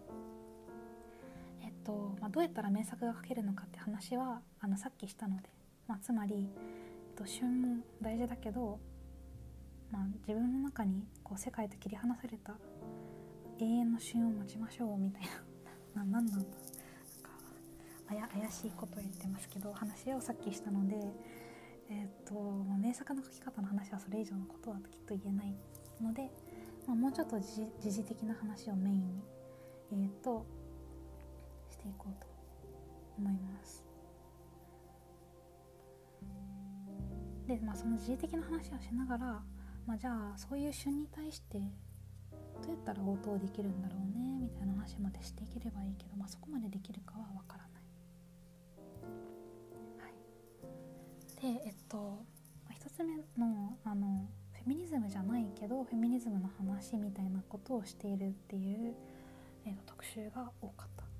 [1.61, 5.49] えっとまあ、どうやったら名作が書けるのかって話はあのさっきしたので、
[5.87, 8.79] まあ、つまり、えっと、旬も大事だけど、
[9.91, 12.53] まあ、自分の中にこう世界と切り離された
[13.59, 15.21] 永遠の旬を待ちましょうみたい
[15.93, 16.47] な ななんなんだ
[18.09, 20.95] なんか怪しいこと言ってますけど話をさっきしたので
[21.91, 25.53] えーとまあ、名作の書き方の話はそれ以上のことはきっと言えない
[26.01, 26.31] ので、
[26.87, 29.23] まあ、もうちょっと時事的な話をメインに、
[29.91, 30.45] えーと、
[31.81, 32.27] していこうと
[33.17, 33.83] 思います。
[37.47, 39.25] で、まあ、その時事的な話をしながら、
[39.87, 41.57] まあ、じゃあそういう旬に対して
[42.61, 47.83] どうやったら応答できるんだろうねみたいな話までしていければいいけど、まあ、そこまでできるかは分からない。
[49.97, 51.97] はいでえっと
[52.63, 58.93] まあ1つ目のあのフェミニズムじゃないけどフェミニズムの話みたいなことをしているっていう、
[59.65, 61.10] えっと、特集が多かった。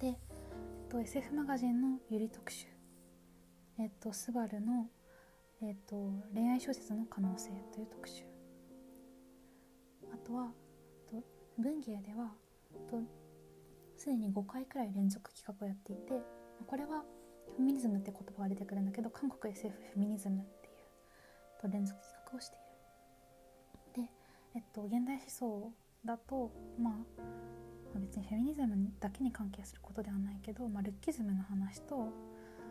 [0.00, 0.16] で、えっ
[0.90, 2.66] と、SF マガジンのゆり特集。
[3.78, 4.86] えっとスバルの、
[5.62, 8.24] えっと、恋愛小説の可能性という特集。
[10.12, 10.52] あとは
[11.58, 12.32] 文芸では
[13.96, 16.22] すでに5回くらい連続企画をやっていて
[16.66, 17.02] これは
[17.56, 22.56] フェミニズムって言葉が出てくるんだけど韓国 SF フェミニズムっていうと連続企画をして
[23.96, 24.06] いる。
[24.06, 24.10] で
[24.56, 25.72] えっと現代思想
[26.04, 26.94] だとまあ
[27.98, 32.12] 別にフェミニズムだけに関係することではないけど、まあ、ルッキズムの話と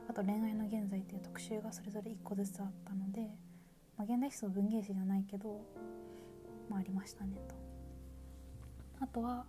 [0.07, 3.21] あと恋愛の現在という特集がそれぞれ1個ずつあったので、
[3.97, 5.61] まあ、現代思想文芸誌じゃないけど、
[6.69, 7.55] まあ、ありましたねと。
[9.01, 9.45] あとは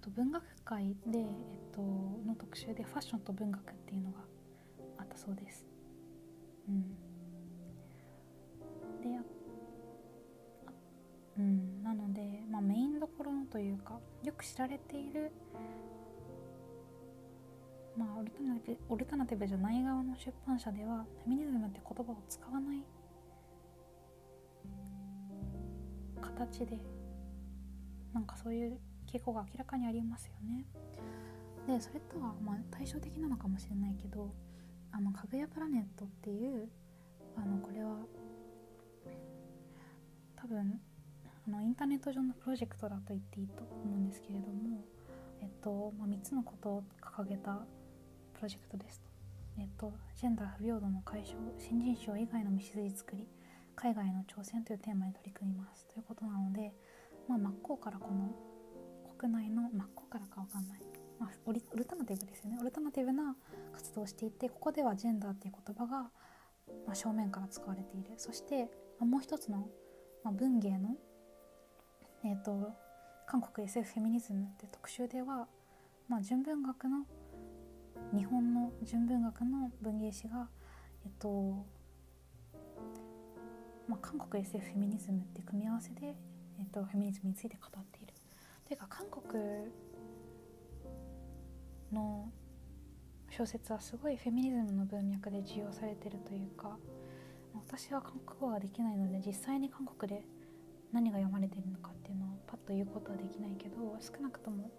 [0.00, 1.26] あと文学界で、えっ
[1.72, 4.18] と、の特集でファッションと文学っていうのが
[4.98, 5.66] あったそうです。
[6.68, 6.82] うん、
[9.02, 9.22] であ
[11.38, 11.67] うん、
[12.58, 15.30] まあ、メインどころのというかよく知られている、
[17.96, 22.82] まあ、オルタナティブオルタナティブじゃない側の出版社ではフェミニズムって言葉を使わない
[26.20, 26.80] 形で
[28.12, 30.64] なんかそういう傾向が明らかにありますよね。
[31.68, 34.34] でそれとはまあ対照的なのかもしれないけど
[34.90, 36.68] 「あのかぐやプラネット」っていう
[37.36, 37.98] あのこれは
[40.34, 40.80] 多分
[41.48, 44.84] あのインターネット上のプロジェクトだと言っていいと思うんですけれども、
[45.40, 47.64] えっとまあ、3つのことを掲げた
[48.34, 49.08] プロジェクトですと。
[49.58, 53.26] えっと、ジェンダー不平等の解消新人賞以外の道筋作り
[53.74, 55.86] 海外の挑戦というテーマに取り組みます。
[55.88, 56.74] ということなので、
[57.26, 58.30] まあ、真っ向からこの
[59.18, 60.80] 国内の真っ向からか分かんない、
[61.18, 62.58] まあ、オルタナティブですよね。
[62.60, 63.34] オルタナティブな
[63.72, 66.10] 活動をしていてここではジェンダーっていう言葉が、
[66.86, 68.10] ま、正面から使われている。
[68.18, 68.70] そして、
[69.00, 69.68] ま、もう一つの、
[70.22, 70.96] ま、文芸の、
[72.24, 72.72] えーと、
[73.26, 75.46] 韓国 SF フェミニズムって特集では、
[76.08, 77.06] まあ、純文学の
[78.16, 80.48] 日本の純文学の文芸誌が
[81.04, 81.64] えっと
[83.88, 86.14] まあ、韓国 SF フェミニズムって組み合わせで、
[86.58, 88.12] えっと、フェミニズムについて語っている。
[88.66, 89.42] ていうか韓国
[91.90, 92.30] の
[93.30, 96.76] 小説はすごいフェミニズムの文脈で授与されてるというか
[97.54, 100.22] 私は韓国語ができないので実際に韓国で
[100.92, 104.70] 何が読まれてるのかっていうのをパッと言うことはできないけど少なくとも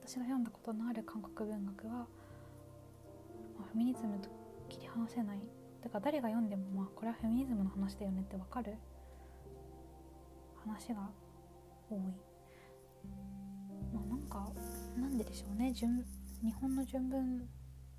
[0.00, 2.06] 私が読んだことのある韓国文学は、ま
[3.60, 4.28] あ、フェミニズムと
[4.68, 5.40] 切り離せない。
[5.82, 8.76] だから誰が読んでもまあこれはフェミニズムの話だよねって分かる
[10.64, 11.10] 話が
[11.90, 11.98] 多い。
[13.92, 14.52] まあなんか
[14.96, 15.72] なんででしょうね。
[15.72, 16.04] 純
[16.44, 17.48] 日本の純文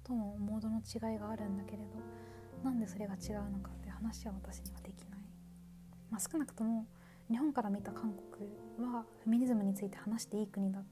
[0.04, 1.84] とのモードの違いがあるんだけれど
[2.64, 5.13] なんでそれが違うのかっていう話は私にはできない、
[6.14, 6.86] まあ、少なくとも
[7.28, 8.48] 日本から見た韓国
[8.88, 10.84] はフェミニズムについて話していい国だっ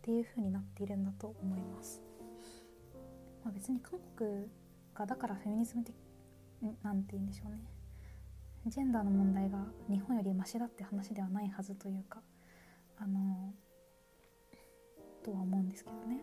[0.00, 2.00] ていう風になっているんだと思います、
[3.44, 4.46] まあ、別に韓国
[4.94, 5.92] がだからフェミニズム的
[6.84, 7.58] なんて言うんでしょうね。
[8.66, 12.20] ジェンダーの問題が日本よりマシだって話ではないはずというか
[12.98, 13.52] あの
[15.24, 16.22] とは思うんですけどね。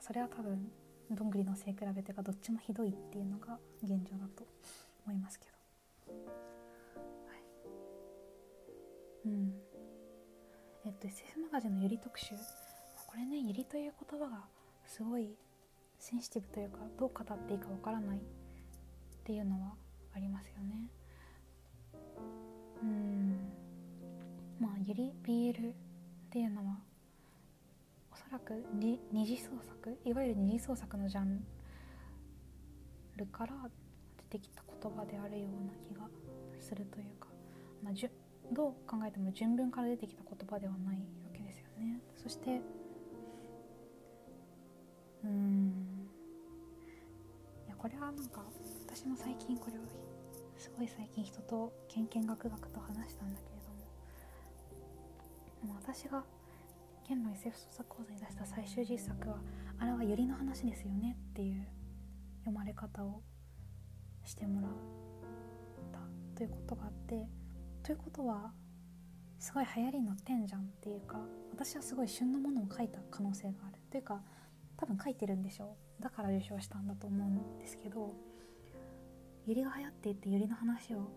[0.00, 0.70] それは多分
[1.10, 4.46] どんぐりの背比べてがどっちもひどいっていうのが現状だと
[5.06, 6.12] 思いますけど。
[6.12, 7.44] はい。
[9.26, 9.54] うん。
[10.84, 12.34] えっと SF マガジンのゆり特集。
[13.06, 14.44] これねゆりという言葉が
[14.86, 15.36] すごい
[15.98, 18.20] センシティブというかどう語っていいかわからないっ
[19.24, 19.74] ていうのは
[20.14, 20.90] ありますよね。
[22.82, 23.52] うん。
[24.58, 25.74] まあゆり BL っ
[26.30, 26.78] ていうのは
[28.10, 29.98] おそらく二次創作？
[30.04, 31.44] いわゆる二次創作のジャン
[33.16, 33.54] ルから
[34.82, 36.08] 言葉であるような気が
[36.58, 37.28] するというか、
[37.82, 38.10] まあ、じゅ
[38.52, 42.00] どう考えても純文から出てきた言葉ではないわけですよね。
[42.16, 42.60] そして
[45.24, 46.08] うん。
[47.66, 48.42] いやこれはなんか
[48.86, 49.82] 私も最近これを
[50.58, 53.60] すごい最近人とけんけんがくがくと話したんだけれ
[55.62, 56.24] どもも私が
[57.04, 59.36] 県の SF 創作講座に出した最終実作は
[59.78, 61.66] あれはユリの話ですよねっていう
[62.44, 63.22] 読まれ方を
[64.24, 64.70] してもらっ
[65.92, 65.98] た
[66.36, 67.28] ということがあって
[67.82, 68.52] ということは
[69.38, 71.18] すごい流行りに乗ってんじゃんっていうか
[71.50, 73.78] 私はすごい旬のものを書いた可能性がある。
[73.90, 74.22] というか
[74.76, 76.02] 多分書いてるんでしょう。
[76.02, 78.14] だから受賞したんだと思うんですけど
[79.46, 81.10] ユリが流行っていてユリの話を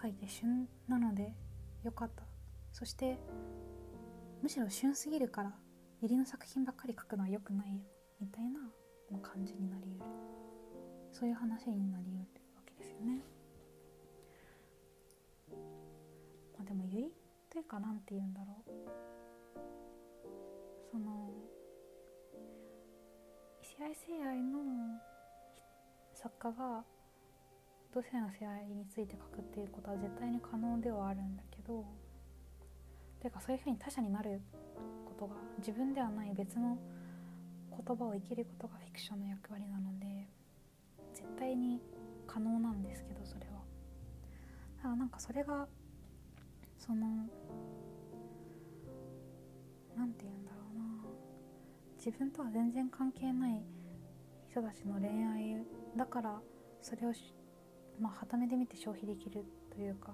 [0.00, 1.34] 書いて旬なので
[1.82, 2.24] よかった。
[2.72, 3.18] そして
[4.42, 5.54] むしろ旬すぎるから
[6.00, 7.82] ユリの作品ばっかり書くのは良くないよ。
[8.20, 8.60] みたいな
[9.20, 10.04] 感じになりうる。
[11.12, 12.42] そういう話になりうる。
[12.96, 13.22] よね。
[16.56, 17.12] まあ、でもユリ
[17.50, 18.70] というか何て言うんだろう
[20.90, 21.30] その
[23.62, 24.58] 異性愛性愛の
[26.14, 26.84] 作家が
[27.94, 31.84] 同性の性愛について書くっていうことは絶対に可能ではあるんだけど
[33.26, 34.40] ていうかそういうふうに他者になる
[35.04, 36.78] ことが自分ではない別の
[37.70, 40.28] 言葉を生きることがフィクションの役割なので
[41.12, 41.80] 絶対に
[42.36, 43.62] 可能なんですけどそれは。
[44.76, 45.66] だからなんかそれが
[46.76, 47.06] その
[49.96, 50.84] 何て言うんだろうな。
[51.96, 53.62] 自分とは全然関係ない
[54.50, 55.64] 人たちの恋愛
[55.96, 56.38] だから
[56.82, 57.12] それを
[57.98, 59.42] まあはためで見て消費できる
[59.74, 60.12] というか。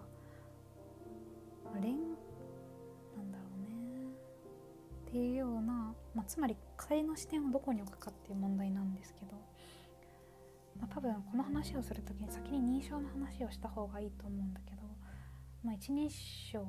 [1.74, 4.12] 恋なんだろうね。
[5.08, 9.32] っていうような、まあ、つまり仮の視点をどこに置くかっていう問題なんですけど、
[10.82, 14.82] まあ、多分この話をする時に先に認証の話をした方がいいと思うんだけど、
[15.62, 16.66] まあ、一人称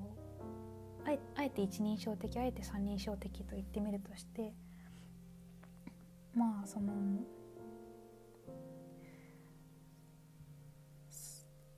[1.04, 4.54] あえあえて一人称的あえて三人称的と言ってみるとして
[6.36, 6.94] まあその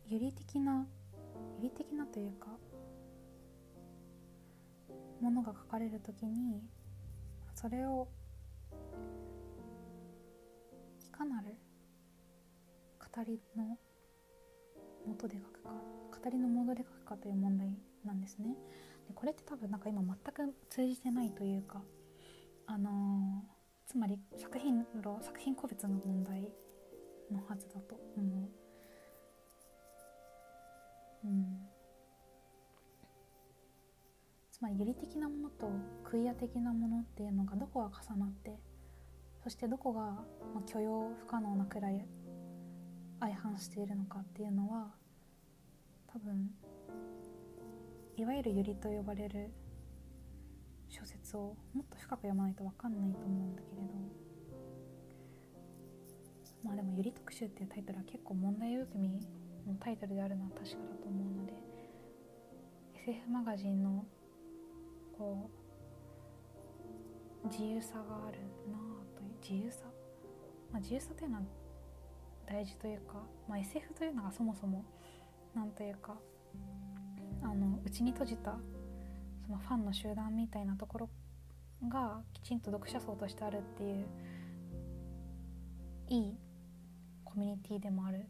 [0.08, 0.86] 有利的な
[1.58, 2.48] 有利的なというか
[5.22, 6.62] ものが書かれる時に
[7.54, 8.10] それを
[11.08, 11.56] いかなる
[13.16, 13.78] 語りの
[15.08, 17.70] 元で書くか語りのモードで書くかという問題
[18.04, 18.56] なんですね。
[19.08, 21.82] でこれって多分なんか今全く通じてないというか
[22.66, 26.50] あのー、つまり作品論作品個別の問題
[27.32, 28.50] のはずだと思う。
[31.26, 31.76] うん
[34.52, 35.70] つまり有利的なものと
[36.04, 38.58] クイア的なものっていうのがどこが重なって
[39.44, 40.24] そしてどこが、
[40.66, 42.04] 許容不可能なくらい
[43.26, 44.94] 相反しているのかっていうのは
[46.06, 46.52] 多分
[48.18, 49.50] いわゆるユリと呼ばれる
[50.90, 53.96] 小説をもっと深く読まないと分かんないと思うんだけれど。
[56.64, 59.10] まあでも「ユリ特集」っていうタイトルは結構問題含み
[59.68, 61.54] のタイトルであるのは確かだと思うので
[62.96, 64.04] SF マガジンの
[65.16, 65.52] こ
[67.44, 68.40] う自由さがある
[68.72, 69.86] なあという自由さ、
[70.72, 71.44] まあ、自由さというのは
[72.48, 74.84] 大事というか、まあ、SF というのがそもそも
[75.56, 76.16] なんというか
[77.42, 78.58] あの内に閉じた
[79.46, 81.10] そのファンの集団みたいなところ
[81.88, 84.06] がきちんと読者層としてあるっていう
[86.08, 86.38] いい
[87.24, 88.26] コミュニティでもある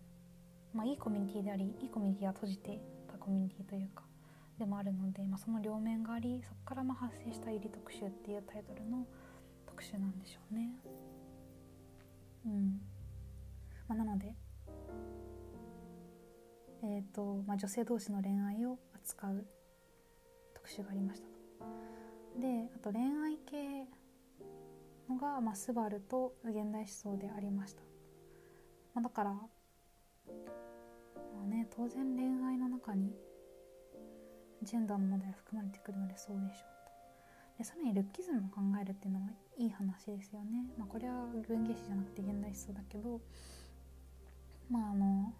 [0.73, 4.03] まあいいコミュニティでありいいコミュニティは閉じてたコミュニティというか
[4.59, 9.05] でもあるので、まあ、その両面がありそこからまあ発生した「入り特集」っていうタイトルの
[9.65, 10.71] 特集なんでしょうね。
[12.45, 12.81] うん
[13.87, 14.33] まあ、なので、
[16.83, 19.45] えーとまあ、女性同士の恋愛を扱う
[20.53, 21.27] 特集がありました
[22.39, 23.87] であと恋愛系
[25.09, 27.81] のが、まあ、スバルと現代思想でありました、
[28.93, 29.39] まあ、だから、ま
[31.43, 33.11] あね、当然恋愛の中に
[34.63, 36.91] ジェンダーの問題が含まれてくるのでそうでしょうと。
[37.59, 43.21] でさらにルッキズムを考えるっていうのはいい話ですよね、まあ、これは文芸誌じゃなくて現代思想だけど
[44.69, 45.33] まああの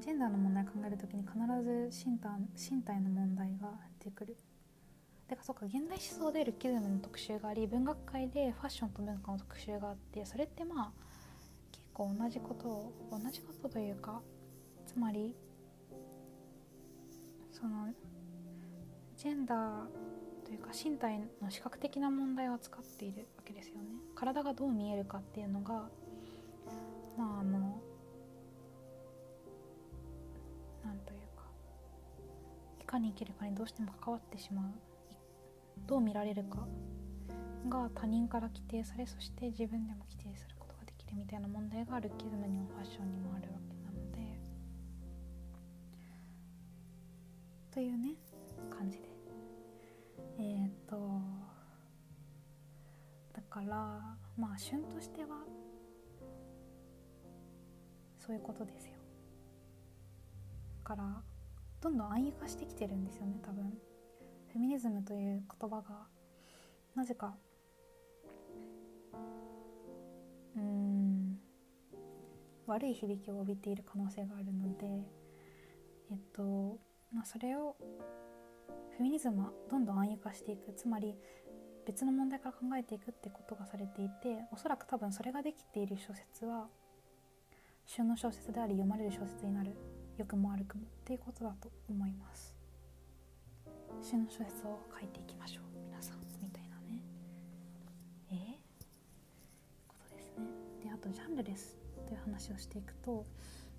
[0.00, 4.36] ジェンダーの問題を考える時に必ず身体身体の問題が出てくる。
[5.28, 10.92] てかそうか現代思想でルッキズムの特集があり文学界でファッションと文化の特集があってそれってまあ
[11.70, 14.20] 結構同じことを同じことというか
[14.86, 15.34] つまり
[17.50, 17.88] その
[19.16, 19.86] ジェンダー
[20.44, 23.82] というか身体の視覚的な問題を扱っているわけですよね。
[24.14, 25.88] 体がどう見えるかっていうのが
[27.16, 27.80] まああの
[30.84, 31.44] なんというか
[32.80, 34.64] いかに生きるかにどうしても関わってしまう
[35.86, 36.66] どう見られるか
[37.68, 44.18] が他人から規定されそして自分でも規定することができるみたいな問題がルッキズムにもファッションにもあるわけなので
[47.70, 48.14] というね
[48.70, 49.12] 感じで。
[50.38, 50.96] えっ、と
[53.32, 53.66] だから
[54.36, 55.28] まあ旬としては
[58.24, 58.92] そういうことですよ。
[60.84, 61.22] だから
[61.80, 63.64] どんどん暗喩化してきてるんですよね多分。
[64.52, 66.06] フェミニズムという言葉が。
[66.94, 67.34] なぜか。
[70.56, 71.36] うん。
[72.66, 74.86] 悪い響きを帯びている可能性があるので。
[76.12, 76.78] えっと
[77.12, 77.74] まあそれを
[78.90, 80.72] フェミニズムはどんどん暗喩化していく。
[80.74, 81.16] つまり
[81.84, 86.68] 別の問題から考えていくってことがされていておそらく多分それができている小説は
[87.86, 89.72] 旬の小説であり読まれる小説になる。
[90.18, 92.54] 良くも悪くもっていうことだと思います。
[94.00, 95.64] 詩の小説を書いていきましょう。
[95.86, 97.02] 皆さんみたいなね。
[98.30, 98.34] え？
[98.34, 98.38] ー、
[99.88, 100.44] ことですね。
[100.82, 103.26] であとジャンルレスという話をしていくとこ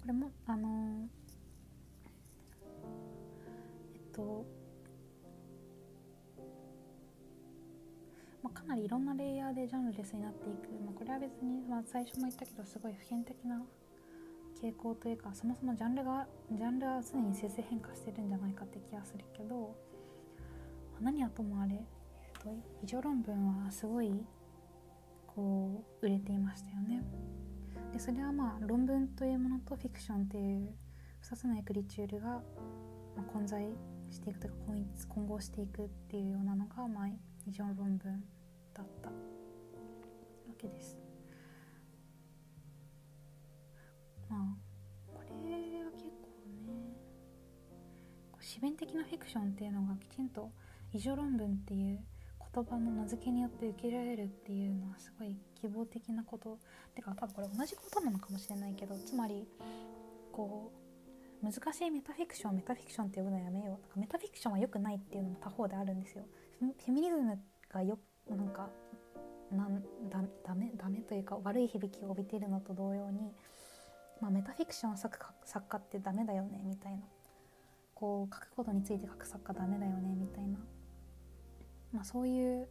[0.05, 1.07] れもあのー、
[3.95, 4.45] えっと
[8.41, 13.63] まあ、かなりいろんなレイヤーでジャンルレスになっていく、まあ、これは別に、まあ、最初も言ったけどすごい普遍的な
[14.63, 19.75] 傾向というかそもそもジャンルがジャンルは常に生成変化してるんじゃないかって気がするけど
[21.01, 21.77] 何はともあれ、え
[22.39, 22.49] っと、
[22.81, 24.23] 異常論文はすごい
[25.27, 27.03] こう売れていましたよね。
[27.91, 30.69] でそれはまあ論文というものとフィクションっていう
[31.29, 32.41] 2つのエクリチュールが、
[33.17, 33.67] ま、混在
[34.11, 37.07] していくというか混混合していくっていうようなのが、まあ、
[37.45, 38.23] 異常論文
[38.73, 39.15] だったわ
[40.57, 41.02] けです。
[44.33, 45.51] まあこれ
[45.83, 46.27] は結構
[46.65, 46.97] ね
[48.41, 50.49] 詩弁的なフィクションっていうのがきちんと
[50.91, 51.99] 異常論文っていう
[52.53, 56.59] 言葉の名付けによって受けられるっていうのはすごい希望的なこと。
[56.95, 59.47] てか多分これ同じことなのかもしれないけどつまり
[60.31, 60.71] こ
[61.41, 66.25] う難しいメタフィクションメタフィクションって呼ぶのやめようメタフィクションは良くないっていうのも他方であるんですよ。
[66.59, 67.37] フェミニズム
[67.69, 68.69] がよなんか
[69.51, 73.31] なんだダメダメというか悪い響きを帯びているのと同様に、
[74.23, 76.99] まあ、メタフィクションを書く作家ってダメだよねみたいな。
[77.93, 80.59] こう書くことについて書く作家ダメだよねみたいな。
[81.91, 82.69] まあ、そういう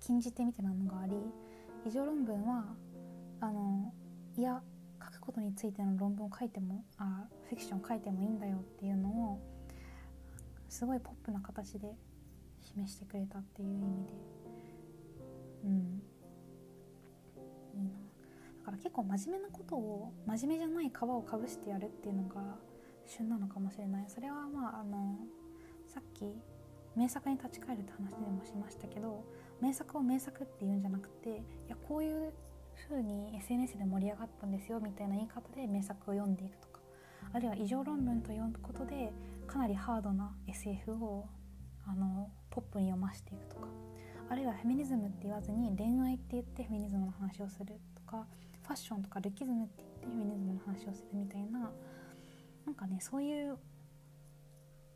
[0.00, 1.14] 禁じ手みたいなのがあり
[1.86, 2.64] 異常論文は
[3.40, 3.92] あの
[4.38, 4.62] いや
[5.04, 9.40] 書くことについての論文を書いてもあフィクション書いてもいいんだよっていうのを
[10.70, 11.92] すごいポップな形で
[12.62, 14.12] 示してくれたっていう意味で。
[15.66, 16.02] うん。
[17.74, 18.05] いいな。
[18.66, 22.42] から結構真面目なことを真面目じゃない皮をかぶしてやるっていうのが
[23.06, 24.04] 旬なのかもしれない。
[24.08, 25.16] それはまああの
[25.86, 26.24] さっき
[26.96, 29.24] 名作に立ち返るって話でもしましたけど
[29.60, 31.34] 名作を名作って言うんじゃなくてい
[31.68, 32.32] やこういう
[32.88, 36.80] 風に SNS で盛り上がったんですよみたいな言い方で名作を読んでいくとか
[37.32, 39.12] あるいは異常論文と呼ぶことで
[39.46, 41.26] かなりハードな SF を
[41.86, 43.68] あのポップに読ませていくとか
[44.28, 48.26] あるいはフェミニズムって言わずに恋愛って言ってフェミニズムの話をするとか
[48.66, 51.70] ファッションとかルッキズムって言ってフェミニズムの話をするみたいな
[52.64, 53.56] なんかねそういう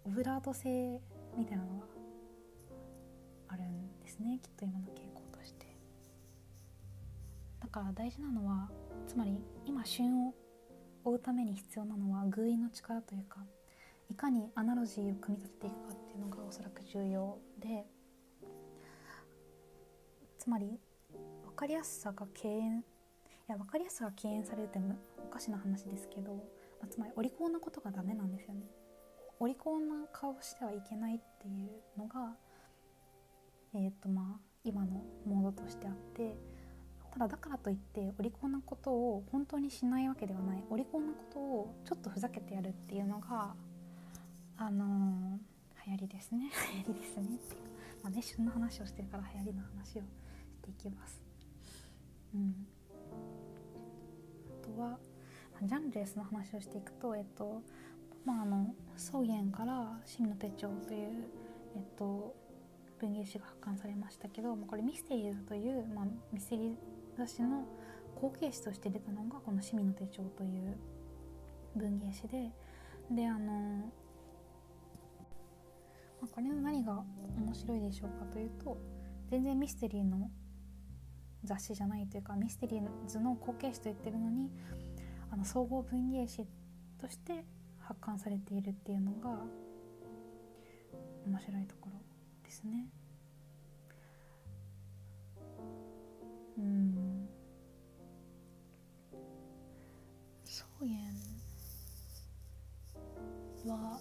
[0.04, 1.00] オブラート性
[1.36, 1.86] みたいなのが
[3.48, 5.66] あるんですねきっと今の傾向として。
[7.60, 8.68] だから大事なのは
[9.06, 10.34] つまり今旬を
[11.04, 13.38] 追うために必要なのは偶意の力というか
[14.10, 17.84] いかにアナロジーを組み立てていくかっていうのがおそらく重要で
[20.38, 20.80] つまり
[21.44, 22.84] 分かりやすさが敬遠
[23.50, 24.78] や分かりやすさが敬遠されるって
[25.18, 26.40] おかしな話ですけど、ま
[26.84, 28.62] あ、つまりお利口なことがダメなんですよね。
[29.38, 32.36] お利口な顔してはいけないっていうのが
[33.74, 36.36] えっ、ー、とまあ今のモードとしてあって
[37.12, 40.64] ただだからといってお利口なことを本当にしないわけではない。
[40.70, 43.54] お利口なことをちょっとふざけてやるっていうのが
[44.58, 46.50] あのー、流行りですね。
[46.74, 47.36] 流行りですね。
[47.36, 47.68] っていうか
[48.02, 50.06] まあね旬の話をしてるから流行りの話をし
[50.62, 51.20] ていきます。
[52.34, 52.66] うん、
[54.74, 54.98] とは
[55.62, 57.62] ジャンルレスの話をしていくとえっと
[58.24, 61.28] まああの草原から「真の手帳」という
[61.76, 62.34] えっと
[62.98, 66.74] 文芸誌が発刊されましたけど、まあ、これミステリーズという、まあ、ミステリー
[67.16, 67.64] 雑誌の
[68.14, 70.76] 後継誌として出たのがこの「趣味の手帳」という
[71.76, 72.50] 文芸誌で
[73.10, 73.90] であの、
[76.20, 77.02] まあ、これの何が
[77.36, 78.76] 面白いでしょうかというと
[79.30, 80.30] 全然ミステリーの
[81.44, 84.50] 雑誌じゃないというかミステリーズの後継誌と言ってるのに
[85.30, 86.46] あの総合文芸誌
[87.00, 87.44] として
[87.78, 89.30] 発刊されているっていうのが
[91.26, 91.98] 面白いところ
[92.44, 92.88] ですね。
[96.58, 97.28] うん
[100.44, 100.90] 草原
[103.66, 103.98] は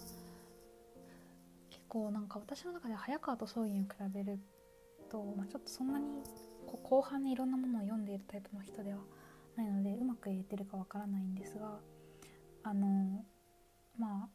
[1.70, 4.38] 結構なんか私の中で早川と草原を比べる
[5.10, 6.22] と、まあ、ちょっとそんなに
[6.82, 8.98] 後半にいろんなものを読んでいるタイプの人では
[9.56, 11.78] ないのでうまく言えてるかわからないんですが
[12.62, 13.24] あの
[13.98, 14.28] まあ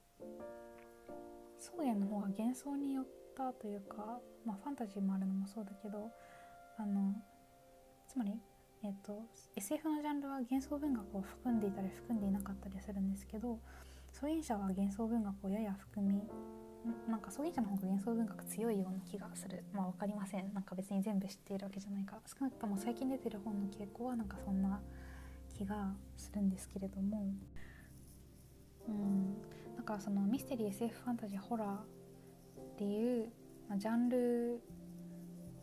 [1.59, 3.05] 草原の方が幻想によっ
[3.35, 6.11] たというか、まあ、ファンタジーもあるのもそうだけど
[6.77, 7.13] あの
[8.07, 8.33] つまり、
[8.83, 9.23] えーと、
[9.55, 13.59] SF のジャンルは幻想文学を含んでいたり含んでいなかったりするんですけど
[14.11, 16.21] 創演者は幻想文学をやや含み
[17.07, 19.63] なんか創演者の方が幻想文学強いような気がする。
[19.73, 20.53] まあ分かりません。
[20.53, 22.21] なんか別に全部知っているわけじゃないから。
[22.25, 24.81] 少なくとも最近出てる本の傾向はなんかそんな
[25.53, 27.33] 気がするんですけれども。
[28.87, 29.41] うん。
[29.77, 31.81] だかそのミステリー SF ファンタジーホラーっ
[32.77, 33.29] ていう、
[33.67, 34.61] まあ、ジャンル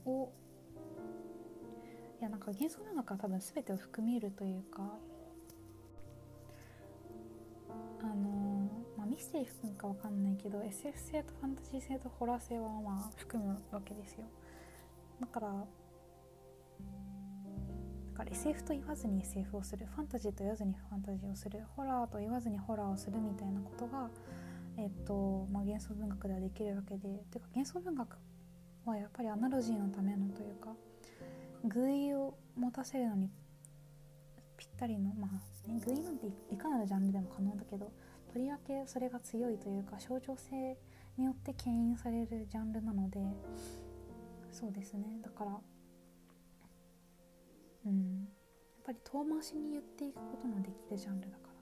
[0.05, 0.33] を
[2.21, 4.97] いやなんか幻想文学は多分全てを含みるというか
[8.03, 8.42] あの、
[9.13, 14.25] ミステリー含むか分かんないけど SF 性とファンタジー性とホラー性はまあ含むわけですよ。
[15.21, 15.55] だからだ
[18.17, 19.87] から SF と言わずに SF をする。
[19.95, 21.63] ファンタジーと言わずにファンタジーをする。
[21.77, 24.09] ホラーと言わずにホラーをするみたいなことが
[24.79, 27.23] えっとまあ、幻想文学ではできるわけで。
[27.31, 28.17] てか幻想文学
[28.87, 30.75] はやっぱりアナロジーのためのというか
[31.65, 33.31] 偶意を持たせるのに
[34.57, 37.93] ぴったりのまあ、ね、偶意なんていかなるジャンルでも可能だけど
[38.33, 40.79] とりわけそれが強いというか象徴性
[41.19, 43.21] によって牽引されるジャンルなので
[44.51, 45.19] そうですね。
[45.23, 45.59] だから
[47.87, 48.25] うん。
[48.25, 51.53] やっぱり遠回しに言っていくことのできるジャンルだから。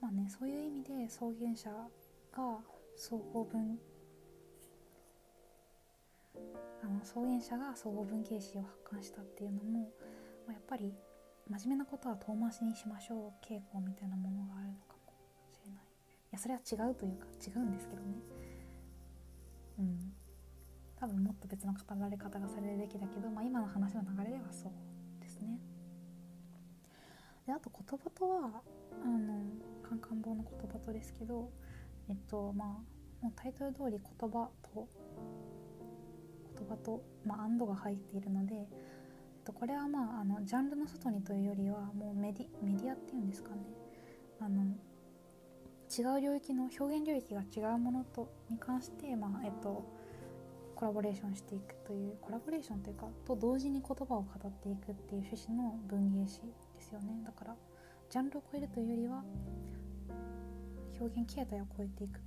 [0.00, 1.70] まあねそういう意味で草原者
[2.32, 2.58] が
[2.96, 3.78] 総合文
[6.82, 9.90] あの草原者が総合文芸誌を発刊したっていうのも、
[10.46, 10.92] まあ、やっぱり
[11.48, 14.93] 真面目なことは遠回しにしましょう傾向みたいなものがあるのか
[16.34, 18.14] やそれは違うというか違うんですけどね。
[19.78, 20.12] うん。
[20.96, 24.72] 多分もっと別の語られ方がされるべきだけど、まあ、今の話の流れではそう
[25.20, 25.58] ですね。
[27.46, 28.62] であと言葉とは
[29.04, 29.44] あの
[29.82, 31.50] カンカン棒の言葉とですけど
[32.08, 32.68] えっとまあ
[33.22, 34.88] もうタイトル通り言葉と
[36.58, 38.66] 言葉と、まあ、アンドが入っているので、えっ
[39.44, 43.62] と、これはまああのジャンルの外にというよりはもうメディメディアっていうんですかね。
[44.40, 44.64] あの
[45.96, 49.84] 違う領域の表現領域が違うものとに関して、まあえっと、
[50.74, 57.56] コラボレーションしていくというコラボレーションというかと同時に言葉を語っていくっていう趣旨の文芸誌ですよねだから
[58.10, 59.22] ジャンルを超えるというよりは
[61.00, 62.26] 表現形態を超えていくと。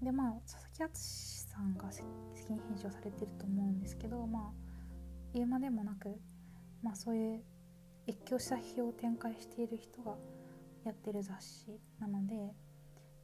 [0.00, 2.06] でまあ佐々木敦さんが責
[2.48, 4.42] 任編集をされてると思うんですけどまあ
[5.34, 6.16] 言うまでもなく、
[6.82, 7.40] まあ、そういう
[8.08, 10.16] 越境した批評を展開している人が
[10.84, 12.34] やってる雑誌なので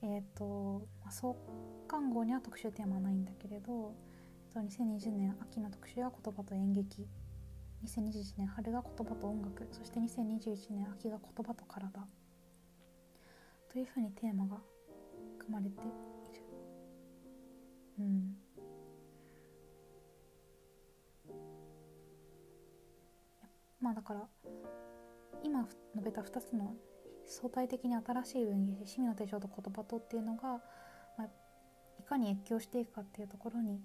[0.03, 1.37] えっ、ー、と、まあ、創
[1.89, 3.95] 刊号には特集テーマはないんだけれど、
[4.47, 7.07] えっと、2020年秋の特集は言葉と演劇
[7.85, 12.07] 2021年春が言葉と音楽そして2021年秋が言葉と体
[13.73, 14.59] というふうにテーマが
[15.39, 15.93] 含まれている。
[18.01, 18.37] うん。
[23.81, 24.27] まあだから
[25.45, 26.75] 今述べた2つの
[27.29, 30.61] 相対的に新しい文芸趣味の手帳と言葉とっていうのが、
[31.19, 31.29] まあ、
[32.01, 33.81] いかに越境していくかっていうところに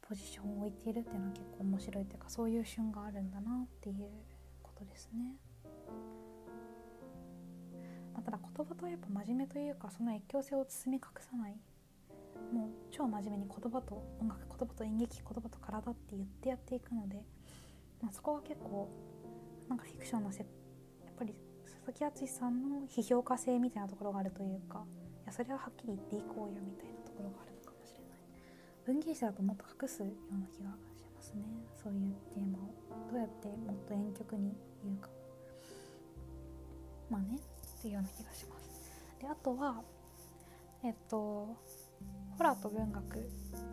[0.00, 4.08] ポジションを置いているっていうのは結構面白いというかそういう旬があるんだなっていう
[4.62, 5.36] ことですね。
[8.14, 11.56] まあ、ただ言葉とはやっぱ真面目というかその越境性を包み隠さない
[12.52, 17.24] もう超真面目に言葉と音楽言葉と演劇言葉と体って言ってやっていくので、
[18.02, 18.90] まあ、そこは結構
[19.68, 20.44] なんかフィクションのせや
[21.10, 21.34] っぱり
[21.84, 24.84] 佐々木敦さんの批評家性みたいなところがあるというか
[25.24, 28.18] いやそれははっきり言っていこうよみたいなところがあるのかもしれない。
[28.86, 31.42] 文芸誌だともっと隠すような気がしますね。
[31.82, 34.54] そういうテーマをどうやってもっと婉曲に
[34.84, 35.08] 言うか。
[37.10, 39.20] まあねっていうような気がします。
[39.20, 39.82] であとは
[40.84, 41.56] えっと
[42.38, 43.22] ホラーと文学を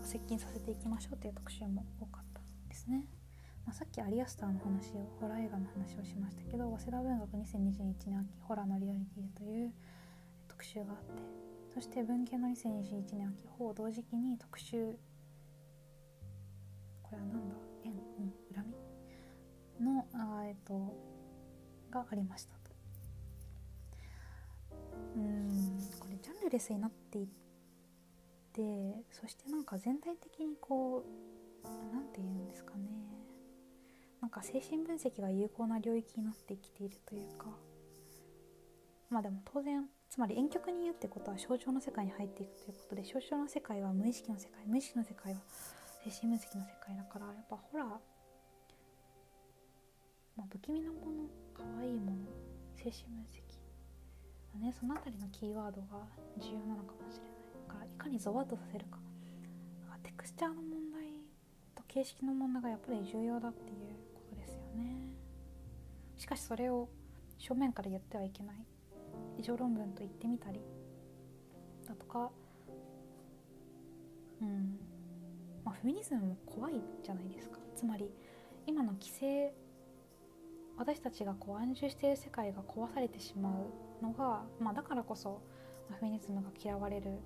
[0.03, 3.05] 接近させていきましょうという特集も多かったですね。
[3.70, 9.72] まあ、さっきアリアスターの話をホラー映画の話をしましたけど早稲田文学2021年秋ホラーのリアリティという
[10.47, 11.22] 特集があって
[11.76, 14.97] そして文系の2021年秋ほぼ同時期に特集
[17.03, 17.55] これは何だ？
[17.86, 18.74] 縁うん恨
[19.80, 19.86] み？
[19.86, 20.97] のあえっと
[21.91, 22.72] がありましたと。
[25.15, 27.28] うんこれジャンルレスになっていっ
[28.51, 33.18] てそしてなんか全体的にこう何て言うんですかね。
[34.22, 37.45] なんか精神分析が有効な領域になってきているというか。
[39.09, 45.41] まあでも当然つまり遠曲に言うってことは象徴の世界に入っていくということで象徴の世界は無意識の世界無意識の世界は
[46.05, 47.99] 精神分析の世界だからやっぱホラー、ま
[50.43, 51.05] あ、不気味なもの
[51.55, 52.17] 可愛いもの
[52.76, 53.49] 精神分析
[54.57, 56.05] ね、その辺りのキーワードが
[56.38, 57.32] 重要なのかもしれない
[57.67, 58.97] だからいかにゾワッとさせるか
[60.03, 61.03] テクスチャーの問題
[61.76, 63.78] と形式の問題がやっぱり重要だっていう
[64.76, 64.95] ね。
[66.17, 66.89] しかしそれを
[67.38, 68.55] 正面から言ってはいけない。
[69.38, 70.59] 異常論文と言ってみたり
[71.88, 72.32] だとか。
[74.41, 74.80] うん。
[75.63, 77.59] まあフェミニズムも怖いじゃないですか。
[77.76, 78.11] つまり
[78.67, 79.53] 今の規制
[80.80, 85.41] 私たちがこう安住している世界が壊されてしまうのが、まあ、だからこそ、
[85.89, 87.20] フェミニズムが嫌われる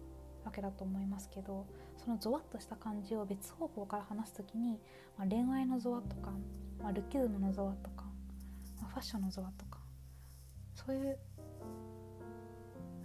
[0.44, 1.66] わけだと思いますけど
[1.98, 4.80] そのゾワッとした感じを別方向から話す時に、
[5.18, 6.42] まあ、恋愛のゾワッと感
[6.84, 8.04] まあ、ルッキズムのゾワとか、
[8.82, 9.80] まあ、ファッションのゾワとか
[10.76, 11.18] そういう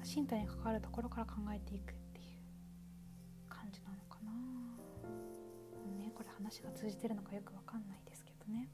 [0.05, 4.33] 身体に関わるところから考えていくっていう感じなのかな
[5.97, 8.69] ねこれ話が通じてるのかよくわかんないですけどね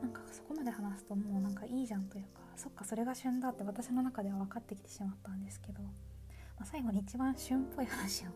[0.00, 5.90] なんかそこまで話すともうなんかいいじゃんというかそっかそれが旬だって私の中では分かってきてしまったんですけど、ま
[6.60, 8.26] あ、最後に一番旬っぽい話を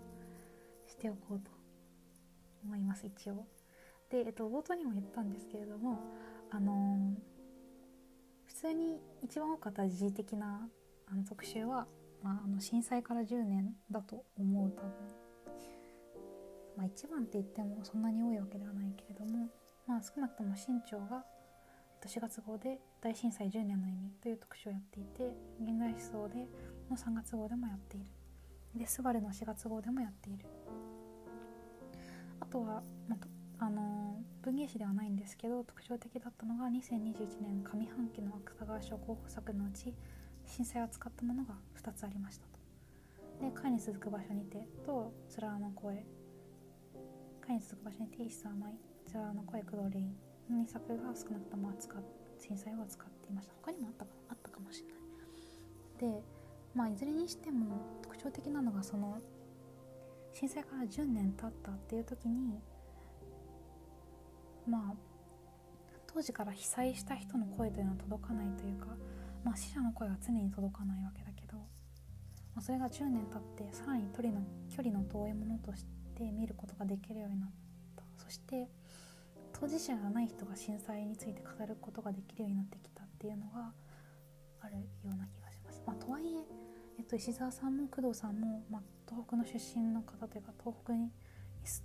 [0.89, 1.51] しておこうと
[2.65, 3.60] 思います一応。
[4.11, 5.99] で、えっと、冒頭にも言ったんですけれども、
[6.51, 7.15] あのー、
[8.47, 10.69] 普通に一番多かった時事的な
[11.07, 11.87] あの特集は、
[12.23, 14.91] まあ、あの震災から10年だと思う多分。
[16.77, 19.49] まあ、一番って言ってもそんなに多いわけではないけれども、
[19.87, 21.25] まあ、少なくとも新潮が
[22.07, 26.49] 4月号で「大震災10年の意味」という特集をやっていて現代思想で
[26.89, 28.07] の3月号でもやっている
[28.75, 30.47] で「スバルの4月号でもやっている
[32.41, 33.19] あとは、まあ、
[33.63, 39.95] あの文芸誌ではないんですけど特徴的だったのが2021年上半期の芥川賞候補作のうち
[40.47, 42.59] 震災を使ったものが2つありましたと。
[43.39, 46.07] で「貝に続く場所にて」と「つらの声」
[47.47, 50.17] 「貝に続く場所にて石沢舞」「つらの声工藤レイン」
[50.49, 52.01] の2作が少なくとも扱
[52.39, 53.55] 震災を扱っていました。
[53.57, 55.01] 他にもあったかあったかもしれない。
[55.99, 56.25] で
[56.75, 59.21] まあいずれにしても特徴的なのがその
[60.33, 62.59] 震災から10年経ったっていう時に
[64.69, 65.11] まあ
[66.13, 68.87] 当時から被災した人の声というのは届かないというか、
[69.45, 71.57] まあ、死者の声は常に届かないわけだけど、
[72.55, 75.85] まあ、それが10年経ってさらに距離の距離の遠いものとし
[76.17, 77.51] て見ることができるようになっ
[77.97, 78.69] たそして
[79.53, 83.73] 当事者じゃない人が震災について語ることができるようになってきたっていうのが
[84.63, 85.83] あるような気がします。
[85.87, 86.45] まあ、とはいえ
[86.99, 91.11] えっと、石澤さんも工藤さんも、まあ、東北の出身の方というか東北に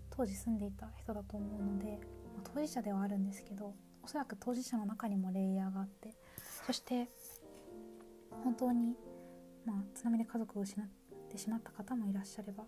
[0.10, 2.00] 当時住んでいた人だと思うので
[2.44, 3.74] 当事者ではあるんですけど
[4.04, 6.16] おそらく当事者の中にもレイヤーがあって
[6.66, 7.10] そして
[8.44, 8.96] 本当に、
[9.66, 10.88] まあ、津波で家族を失っ
[11.30, 12.66] てしまった方もいらっしゃれば、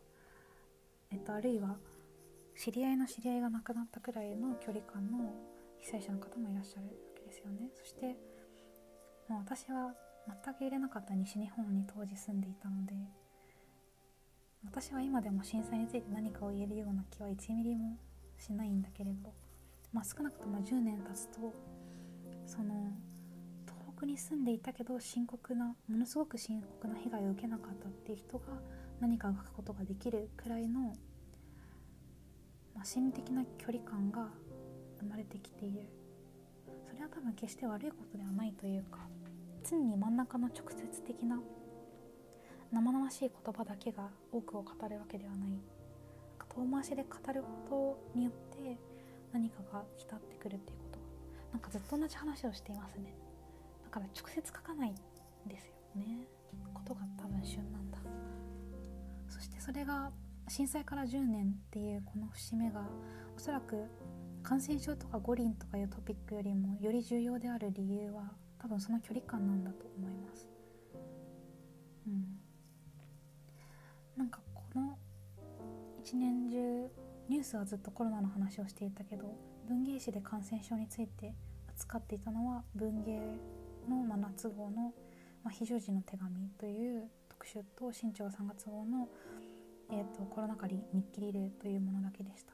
[1.12, 1.78] えっと、あるいは
[2.58, 5.34] 知り合いの知り合いが亡くなったくらいの距離感の
[5.80, 7.70] 被災者の方もいらっしゃるわけですよね。
[7.76, 8.18] そして、
[9.30, 9.94] まあ、私は
[10.44, 12.94] 全く揺れなかった西日本に当時住んでいたので
[14.66, 17.98] 私は今でも震災について何かを言えるような気は1ミリも
[18.38, 19.34] しないんだけれど、
[19.98, 21.56] まあ、少なくとも10年経つと
[22.46, 22.94] その
[23.66, 28.44] 東北に住んでいたけど深刻なものすごく深刻な被害を受けなかったっていう人が
[29.00, 30.94] 何かを書くことができるくらいの、
[32.76, 34.28] まあ、心理的な距離感が
[35.00, 35.90] 生まれてきている。
[36.88, 39.00] それは多分決して悪いことではないというか
[39.68, 41.40] 常に真ん中の直接的な
[42.72, 45.78] 生々しい言葉だけが多くを語るわけではない。
[46.58, 48.80] 遠回しで語ることによって
[49.32, 51.00] 何かが浸ってくるっていうこと。
[51.52, 53.14] なんかずっと同じ話をしていますね。
[53.84, 54.96] だから直接書かないん
[55.48, 56.28] ですよね。
[56.74, 57.98] ことが多分旬なんだ。
[59.28, 60.12] そしてそれが
[60.48, 62.88] 震災から10年っていうこの節目が
[63.36, 63.86] おそらく
[64.44, 70.50] 感染症とか五輪とかいうトピックよりもより重要である理由は多分その距離感なんだと思います。
[72.08, 72.40] うん。
[74.16, 74.98] なんかこの
[76.00, 76.90] 一年中
[77.30, 79.36] ニュースはずっとコロナの話をしていたけど
[79.68, 81.34] 文芸誌で感染症について
[81.70, 83.20] 扱っていたのは文芸
[83.90, 84.94] の、ま夏号の、
[85.44, 89.10] ま非常時の手紙という特集と新潮3月号の、
[89.92, 90.82] えーと、コロナ禍日
[91.14, 92.54] 記リレーというものだけでした。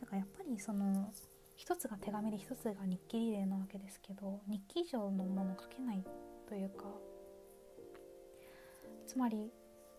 [0.00, 1.10] だからやっぱりその
[1.56, 6.04] 一つが手紙で一つが日記リレーなわけですけど日記以上のもの書けない
[6.48, 6.84] というか
[9.06, 9.50] つまり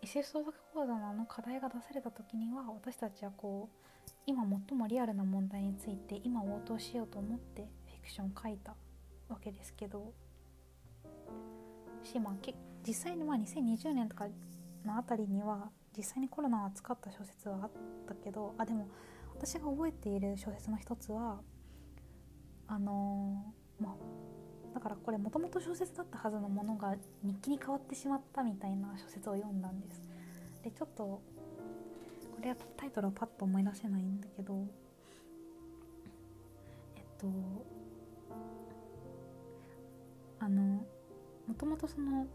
[0.02, 3.90] SF 創作講座のあの課題が出された時には私たちはこう
[4.26, 8.76] 今最もリアルな問題について今応答しようと思ってフィクションを書いた
[9.28, 10.14] わけですけど
[12.04, 12.34] し、まあ、
[12.88, 14.28] 実際にまあ2020年とか
[14.86, 17.72] のあたりには実際にコロナを扱った小説はあっ
[18.08, 18.88] たけどあでも
[19.36, 21.40] 私が覚えている小説の一つは
[22.68, 23.96] あのー、まあ
[24.74, 30.10] だからこれもともと小説だったはずのものが日記に変わってしまったみたいな小説を読んだんです。
[30.64, 31.22] でちょっとこ
[32.42, 34.66] れはタイトルをパッと思い出せないんだけど
[36.96, 37.28] えっと
[40.40, 40.86] あの
[41.48, 42.28] もともとその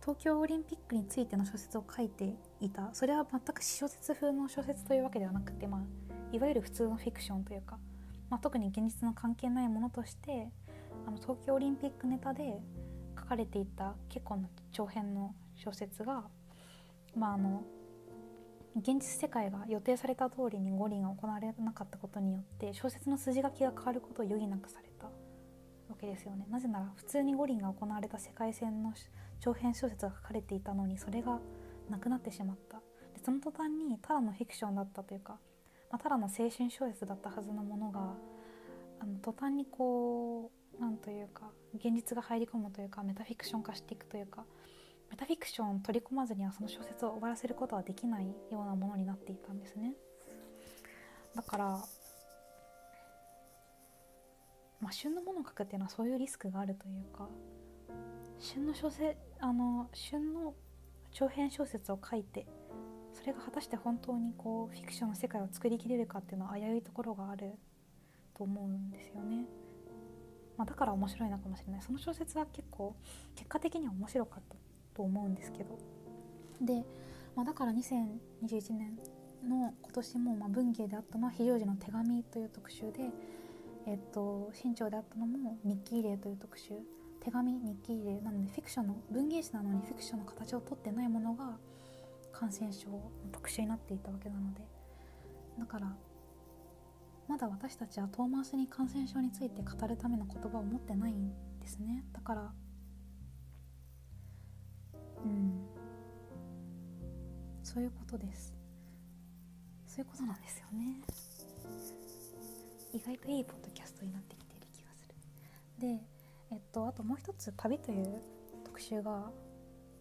[0.00, 5.80] 東京オリンピックについての小説を書いていたそれは全く小説風の小説というわけではなくて、まあ、
[6.32, 7.78] いわゆる普通のフィクションというか、
[8.30, 10.48] まあ、特に現実の関係ないものとして
[11.06, 12.60] あの東京オリンピックネタで
[13.18, 16.24] 書かれていた結構な長編の小説が、
[17.16, 17.62] まあ、あの
[18.76, 25.12] 現実世界が予定された通りに五輪が行われなかったことによって小説の筋書きが変わることを余儀なくされたわ
[25.98, 26.46] けですよね。
[26.50, 28.92] なぜなら普通に五輪が行われた世界線の
[29.40, 31.40] 長編小説が書かれていたのにそれが
[31.88, 32.78] なくなってしまった。
[33.14, 35.38] でその途端にただのフィクションだったというか、
[35.90, 38.14] まあ、ただの青春小説だったはずのものが
[38.98, 44.44] あの途端にこうなんというか現実が入り込むというかメタフィクション化していくというか
[45.10, 49.94] メタフィクションを取り込まずにはその小説を終わらせることはできないようなものになっていたんですね
[51.34, 51.64] だから
[54.80, 57.28] まあ旬のものを書くっていうのはそういうリスクがあるというか
[58.38, 60.54] 旬の小説あの旬の
[61.12, 62.46] 長編小説を書いて
[63.14, 67.54] それが果たして本当にこうフィクションの世界を作りきれるかっていうのは危ういところがある
[68.36, 69.46] と思うんですよね。
[70.56, 71.82] まあ、だから面白いのかもしれない。
[71.82, 72.94] その小説は結構
[73.34, 74.56] 結果的には面白かった
[74.94, 75.78] と思うんですけど。
[76.60, 76.84] で、
[77.34, 78.98] まあ、だから2021年
[79.46, 83.10] の今年もま文芸であったのは非常時の手紙という特集で、
[83.86, 86.74] えっと、新潮であったのも日記入れという特集。
[87.20, 91.56] 手紙日記入れなのでフィクションの文芸誌なのにフィクションの形をとってないものが
[92.32, 93.00] 感染症の
[93.32, 94.60] 特集になっていたわけなので。
[95.58, 95.96] だから
[97.28, 102.04] まだ私たちは遠回しに感染症について語るための言葉を持ってないんですね。
[102.12, 102.52] だから
[105.24, 105.66] うん。
[107.62, 108.54] そういうことです。
[109.86, 111.00] そういうことなんですよね。
[112.92, 115.14] 意外といいポッドキャストになってきている気がする。
[115.80, 116.00] で
[116.52, 118.22] えっとあともう一つ旅という
[118.64, 119.30] 特集が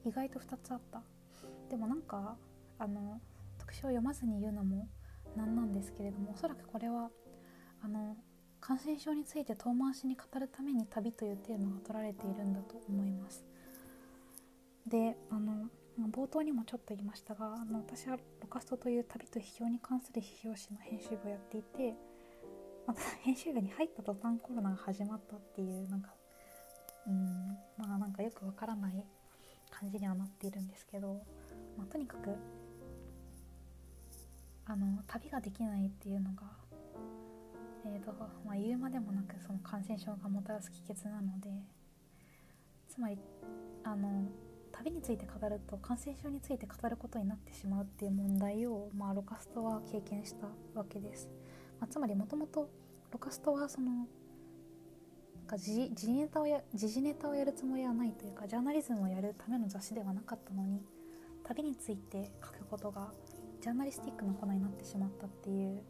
[0.06, 1.02] 意外と2つあった。
[1.70, 2.38] でもなんか
[2.78, 3.20] あの
[3.58, 4.88] 特集を読まずに言うのも
[5.36, 7.10] なんなんですけれどもおそらくこれは
[7.84, 8.16] あの
[8.60, 13.46] 感染症について遠回しに語るために旅というテーマが取られているんだと思います。
[14.88, 15.70] であの
[16.12, 21.96] 冒頭にもちょっと言いましたがあの私はロカストという旅と批評に関する批評誌の編集部をやっていて
[22.86, 26.14] また編集部に入った途端コロナが始まったっていうなんか
[27.08, 29.04] うんまあなんかよくわからない
[29.70, 31.22] 感じにはなっているんですけど、
[31.78, 32.36] まあ、とにかく
[34.68, 36.44] あの旅ができないっていうのが、
[37.86, 38.12] えーと
[38.46, 41.50] まあ、言うまでもなくその感染症がもたらす帰結なので
[42.90, 43.18] つまり
[43.84, 44.28] あの
[44.72, 51.30] 旅について語ると感染症について語ることになってしまうっていう問題を、まあ、ロカストは経験したわけです、
[51.80, 52.70] まあ、つまりもともと
[53.12, 60.82] ロカストはそのなんか時事ネタをや時事ネタをやるつもりはないというかジャーナリズムをやるための雑誌ではなかったのに
[61.44, 63.12] 旅について書くことが
[63.66, 65.82] ジャーナリスティックなコーナーになってしまったっていう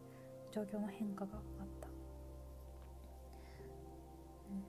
[0.50, 1.90] 状況の変化があった、
[4.50, 4.64] うん、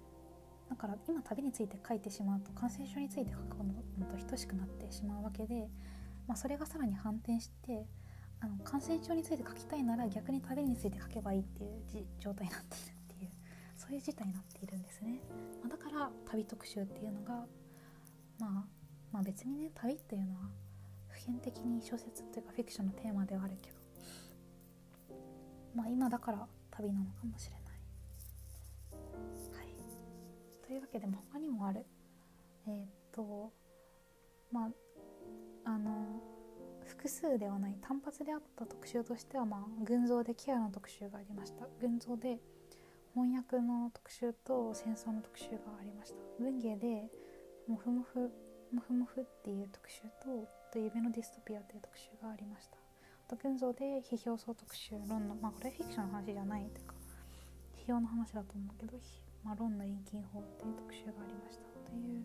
[0.71, 5.69] だから今旅について書いてしまうと感染症について書くのと等しくなってしまうわけで、
[6.27, 7.87] まあ、それがさらに反転して
[8.41, 13.31] あの感染症について書きたいなら逆に旅について書けばいいっていう状態になっているっていう
[13.77, 15.21] そういう事態になっているんですね、
[15.63, 17.47] まあ、だから旅特集っていうのが、
[18.41, 18.51] まあ、
[19.13, 20.51] まあ別にね旅っていうのは
[21.17, 23.77] 普遍的に小説っていうかフィクションのテーマではあるけど
[25.75, 27.63] まあ今だから旅なのかもしれない。
[29.57, 29.75] はい、
[30.67, 31.87] というわけでも他にもある。
[32.67, 33.53] えー、っと
[34.53, 36.21] まああの
[36.85, 42.39] 複数ではない単発であった特集としては、まあ、群像でケアの特集がありました群像で
[43.15, 47.11] 翻訳の特集と戦争の特集がありました文芸で
[47.67, 48.31] モフモフ
[48.73, 52.77] モフモフっていう特集とと夢のディストピアという特集がありました。
[52.77, 56.95] あと群像で批評総特集論のまあこれフィクションの話じゃないというか
[57.87, 58.99] 批評の話だと思うけど、
[59.45, 62.25] まあ、論の遠近法っていう特集がありましたという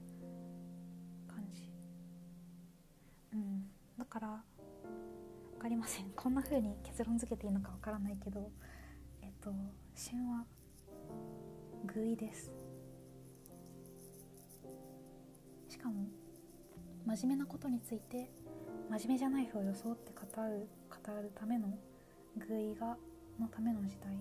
[1.27, 1.71] 感じ。
[3.33, 3.65] うん。
[3.97, 4.43] だから
[5.53, 6.09] 分かりません。
[6.15, 8.51] こんな風に結論付けていいのか分からないけど
[9.21, 9.51] えっと
[9.95, 10.45] 神話
[11.85, 12.51] 偶意です。
[15.69, 16.05] しかも
[17.05, 18.29] 真面目なことについて
[18.89, 21.77] 真面目じゃない風を装って語る語るための
[22.47, 22.97] 偶意が
[23.39, 24.15] のための時代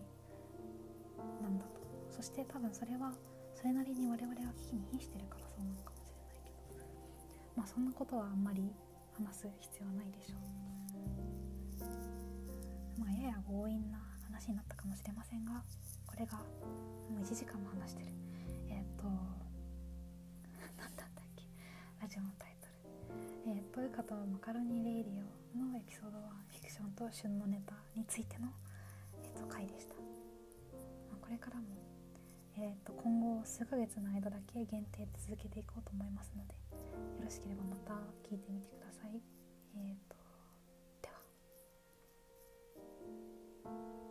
[1.43, 1.81] なんだと。
[2.11, 3.13] そして多分それは
[3.55, 6.57] それなりに我々は危機に瀕してるからそうなのかもしれないけど。
[7.57, 8.73] まあそんなことはあんまり
[9.13, 10.39] 話す必要はないでしょう。
[13.01, 15.63] まあやや強引な話になったかもしれませんが
[16.07, 16.45] これがも
[17.19, 18.13] う1時間も話してる。
[18.71, 19.17] えっ、 と何
[20.77, 21.45] だったっけ？
[22.01, 22.50] ラジオのタイ
[23.73, 28.49] というとマカロニレイディオのエピソードはフィクションと旬のネタについての、
[29.23, 30.01] えー、と回でした、ま
[31.15, 31.63] あ、これからも、
[32.59, 37.95] えー、と今後数ヶ月の間だけ限定続けていこうと思いますのでよろしければまた
[38.29, 39.23] 聞いてみてください。
[39.77, 40.17] えっ、ー、と
[41.03, 41.09] で
[43.71, 44.10] は。